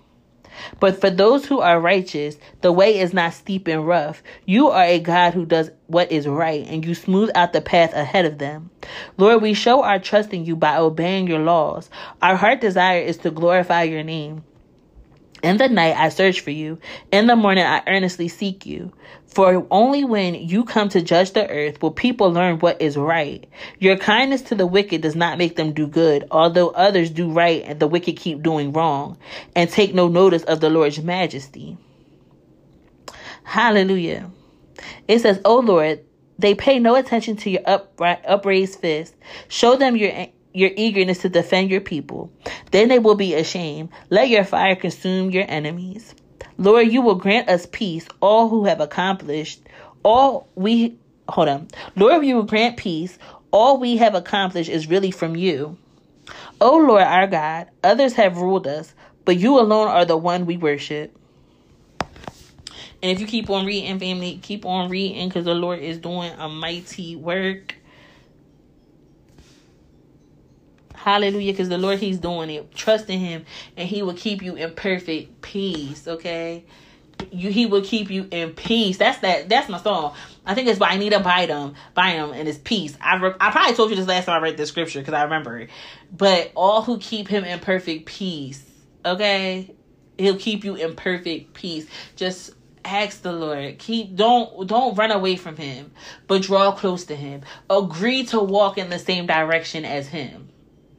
[0.80, 4.22] But for those who are righteous, the way is not steep and rough.
[4.46, 7.94] You are a God who does what is right, and you smooth out the path
[7.94, 8.70] ahead of them.
[9.18, 11.90] Lord, we show our trust in you by obeying your laws.
[12.22, 14.44] Our heart desire is to glorify your name.
[15.44, 16.78] In the night I search for you.
[17.12, 18.92] In the morning I earnestly seek you.
[19.26, 23.48] For only when you come to judge the earth will people learn what is right.
[23.80, 27.64] Your kindness to the wicked does not make them do good, although others do right
[27.66, 29.18] and the wicked keep doing wrong,
[29.56, 31.78] and take no notice of the Lord's majesty.
[33.44, 34.30] Hallelujah.
[35.08, 36.02] It says, "Oh Lord,
[36.38, 39.16] they pay no attention to your upright, upraised fist.
[39.48, 40.12] Show them your
[40.54, 42.32] your eagerness to defend your people.
[42.72, 43.90] Then they will be ashamed.
[44.10, 46.16] Let your fire consume your enemies.
[46.58, 49.62] Lord, you will grant us peace, all who have accomplished
[50.04, 50.98] all we
[51.30, 51.68] hold on.
[51.96, 53.18] Lord, you will grant peace.
[53.52, 55.78] All we have accomplished is really from you.
[56.60, 58.94] O Lord our God, others have ruled us,
[59.26, 61.16] but you alone are the one we worship.
[63.04, 66.32] And if you keep on reading, family, keep on reading because the Lord is doing
[66.38, 67.76] a mighty work.
[71.04, 71.54] Hallelujah.
[71.54, 72.74] Because the Lord, He's doing it.
[72.76, 73.46] Trust in Him,
[73.76, 76.08] and He will keep you in perfect peace.
[76.08, 76.64] Okay.
[77.32, 78.98] You, he will keep you in peace.
[78.98, 79.48] That's that.
[79.48, 80.16] That's my song.
[80.44, 81.76] I think it's by Juanita Bynum.
[81.94, 82.98] Bynum and it's peace.
[83.00, 85.24] I re- I probably told you this last time I read the scripture because I
[85.24, 85.70] remember it.
[86.12, 88.64] But all who keep him in perfect peace,
[89.06, 89.72] okay,
[90.18, 91.88] he'll keep you in perfect peace.
[92.16, 92.52] Just
[92.84, 93.78] ask the Lord.
[93.78, 95.92] Keep don't don't run away from him,
[96.28, 97.42] but draw close to him.
[97.70, 100.50] Agree to walk in the same direction as him.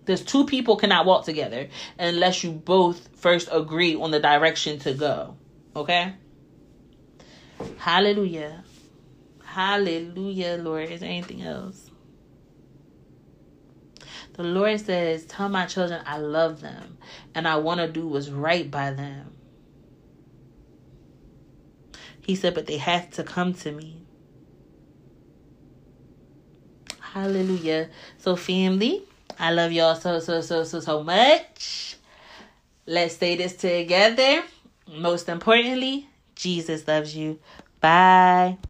[0.04, 4.94] There's two people cannot walk together unless you both first agree on the direction to
[4.94, 5.36] go.
[5.76, 6.14] Okay?
[7.78, 8.64] Hallelujah.
[9.44, 10.90] Hallelujah, Lord.
[10.90, 11.90] Is there anything else?
[14.34, 16.98] The Lord says, Tell my children I love them
[17.34, 19.34] and I want to do what's right by them.
[22.20, 24.02] He said, But they have to come to me.
[27.00, 27.90] Hallelujah.
[28.16, 29.04] So, family,
[29.42, 31.96] I love y'all so, so, so, so, so much.
[32.86, 34.44] Let's say this together.
[34.86, 37.40] Most importantly, Jesus loves you.
[37.80, 38.58] Bye.